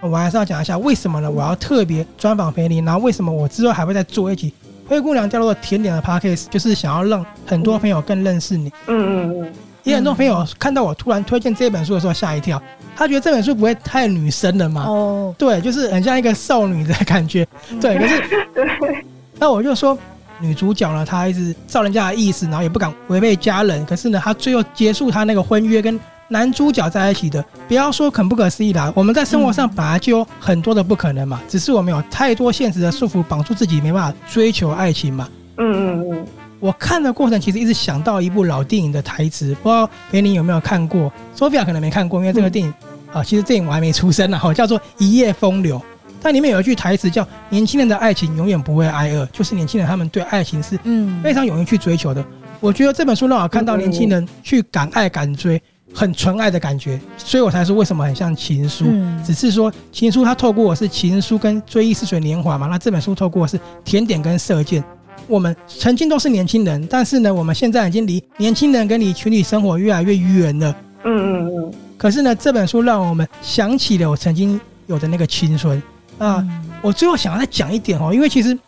[0.00, 1.30] 我还是要讲一下为什么呢？
[1.30, 4.50] 我要特别专访裴琳，然后为什么我之后还会再做一集
[4.88, 8.72] 《灰姑娘掉落的甜点》的 podcast，就是想要让很多朋友更认识你。
[8.86, 9.52] 嗯嗯嗯。
[9.82, 12.62] 也很多朋友看到我突然推荐这本书的时候吓一跳，
[12.94, 14.84] 他觉得这本书不会太女生了嘛？
[14.84, 17.46] 哦，对，就是很像一个少女的感觉。
[17.80, 18.22] 对，可是，
[18.54, 19.04] 对，
[19.38, 19.96] 那我就说。
[20.42, 23.84] 女主角呢，她一直照人家的意思，然后也不敢违背家人。
[23.84, 26.00] 可是呢，她最后结束她那个婚约，跟
[26.30, 27.44] 男主角在一起的。
[27.68, 35.28] 不要说很不可思议啦，我们在生活上本来就有很多的不可能嘛，只是我们有太多现实的束缚绑住自己，没办法追求爱情嘛。
[35.58, 36.26] 嗯嗯嗯。
[36.58, 42.72] 我看的过程其实一直想到一部老电影的台词，不知道培琳有没有看过？Sophia 可能没看过，因为这个电影
[43.12, 45.78] 啊，其实电影我还没出生呢，哈，叫做《一夜风流》。
[46.22, 52.22] 但里面有一句台词叫“年轻人的爱情永远不会挨饿”，就是年轻人他们对爱情是嗯非常勇于去追求的。
[52.60, 55.58] 我觉得这本书让我看到年轻人去敢爱敢追，
[55.92, 58.86] 很纯爱的感觉，所以我才说为什么很像情书。
[59.24, 64.82] 只是说情书它透过我是情书跟追忆似水年华嘛，那这本书透过我是甜点跟射箭。
[65.26, 70.76] 我们曾经都是年轻人，但是呢，我们现在已经离年轻人跟你群体生活越来越远了。
[71.04, 71.72] 嗯嗯嗯。
[71.96, 75.80] 可是呢，这本书让我们想起了我曾经有的那个青春。
[76.18, 78.58] 啊，嗯、我最后想要再讲一点哦，因为其实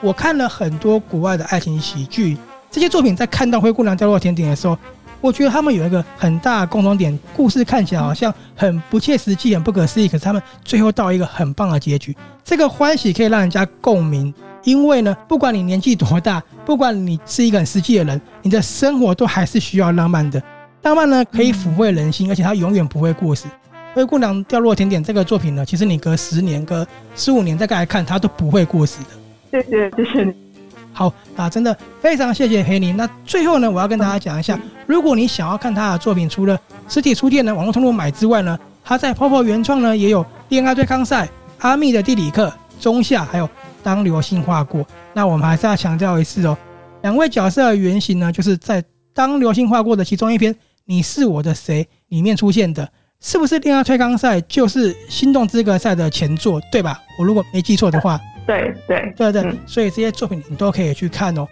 [0.00, 2.36] 我看了很多国外的爱情喜剧，
[2.70, 4.76] 这些作品在看到《灰姑娘掉落甜点》的时候，
[5.20, 12.16] 我觉得他们有一个很大的共同点，故事看起来好像很不切实际、很不可思议，可是他们最后到一个很棒的结局。
[12.44, 14.32] 这个欢喜可以让人家共鸣，
[14.64, 20.42] 因为呢，不管你年纪多大，不管你是一个很实际的人，你的生活都还是需要浪漫的。
[20.82, 23.44] 浪漫呢，可以抚慰人心，而且它永远不会过时。
[23.92, 29.08] 灰姑娘掉落甜点这个作品呢，其实你隔十年、隔十五年再来看，它都不会过时的。
[29.50, 30.49] 谢谢，谢谢你。
[30.92, 32.96] 好啊，真的非常谢谢黑宁。
[32.96, 41.24] 那最后呢，我要跟大家讲一下，如果你想要看他的作品，除了实体书店呢、网络通路买之外呢，他在 POPO 原创呢也有《恋爱对抗赛》、
[41.58, 42.48] 《阿密的地理课》、
[42.82, 43.46] 《中夏》，还有
[43.82, 44.80] 《当流星划过》。
[45.14, 46.56] 那我们还是要强调一次哦，
[47.02, 48.82] 两位角色的原型呢，就是在
[49.14, 50.54] 《当流星划过》的其中一篇。
[50.86, 51.86] 你是我的谁？
[52.08, 54.40] 里面出现的，是不是恋爱对抗赛？
[54.40, 56.98] 就是心动资格赛的前作，对吧？
[57.16, 58.18] 我如果没记错的话，
[58.50, 61.46] 对对对对，所以这些作品你都可以去看哦。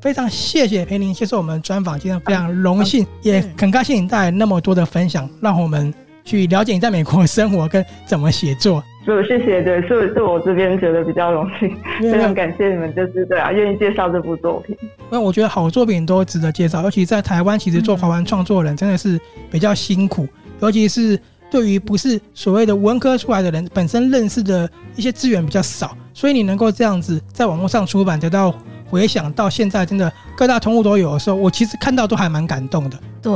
[0.00, 5.92] 非常谢谢裴宁接受我们专访，今天非常荣幸，也很高兴你带来那么多的分享，让我们
[6.24, 8.80] 去了解你在美国生活跟怎么写作。
[9.16, 11.70] 是，谢谢，对，是是我这边觉得比较荣幸，
[12.12, 14.76] 非常感谢你们，就是对啊，愿意介绍这部作品。
[14.82, 19.18] 因为我觉得好作品都值得介绍，尤其在台湾，其实做华文创作人真的是
[19.50, 20.26] 比较辛苦，
[20.60, 21.18] 尤其是
[21.50, 28.54] 对于不是所谓的文科出来的人，本身认识的一些资源比较少，所以你能够这样子在网络上出版，得到
[28.90, 32.98] 回想，到现在真的各大通路都有的时候，我其实看到都还蛮感动的。
[33.22, 33.34] 对。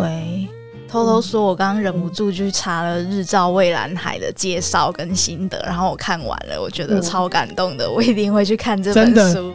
[0.93, 9.55] 偷偷说，我刚刚忍不住去查了《日照蔚蓝海》的介绍跟心得，然后我看完了，我觉得超感动的，我一定会去看这本书。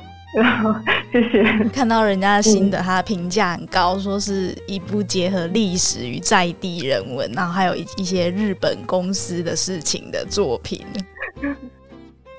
[1.11, 1.69] 谢谢。
[1.69, 10.83] 看到人家的心得，他的评价很高，说是一部结合历史与在地人文，然后还有一一些日本公司的事情的作品。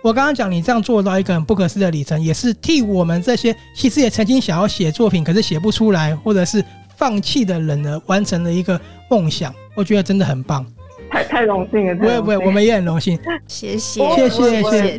[0.02, 6.64] 我刚刚讲，你这样做到一个很不可思议的里程，也是替我们这些其实也曾经想要写作品，可是写不出来，或者是。
[6.98, 8.78] 放弃的人呢，完成了一个
[9.08, 10.66] 梦想，我觉得真的很棒，
[11.10, 11.94] 太太荣幸了。
[11.94, 13.16] 不会不会，我们也很荣幸。
[13.46, 14.98] 谢谢谢谢谢谢。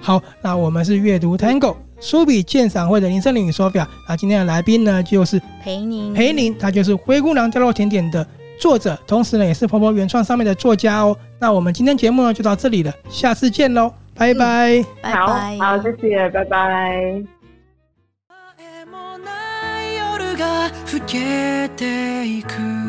[0.00, 3.86] 好，那我们是阅读 Tango 书笔鉴赏会的林森林与 Sophia。
[4.06, 8.26] 那今天的来宾呢，就是裴宁，裴宁，他就是《灰姑娘掉落甜点》的
[8.58, 11.16] 作者，同时呢，也是 POPO 原创上面的作家哦。
[11.38, 14.76] 那我们今天节目呢，就到这里了，下次见喽，拜拜。
[14.80, 15.16] 嗯、拜拜。
[15.16, 15.26] 好，
[15.58, 17.41] 好，谢谢，拜拜。
[20.92, 22.81] 老けていく。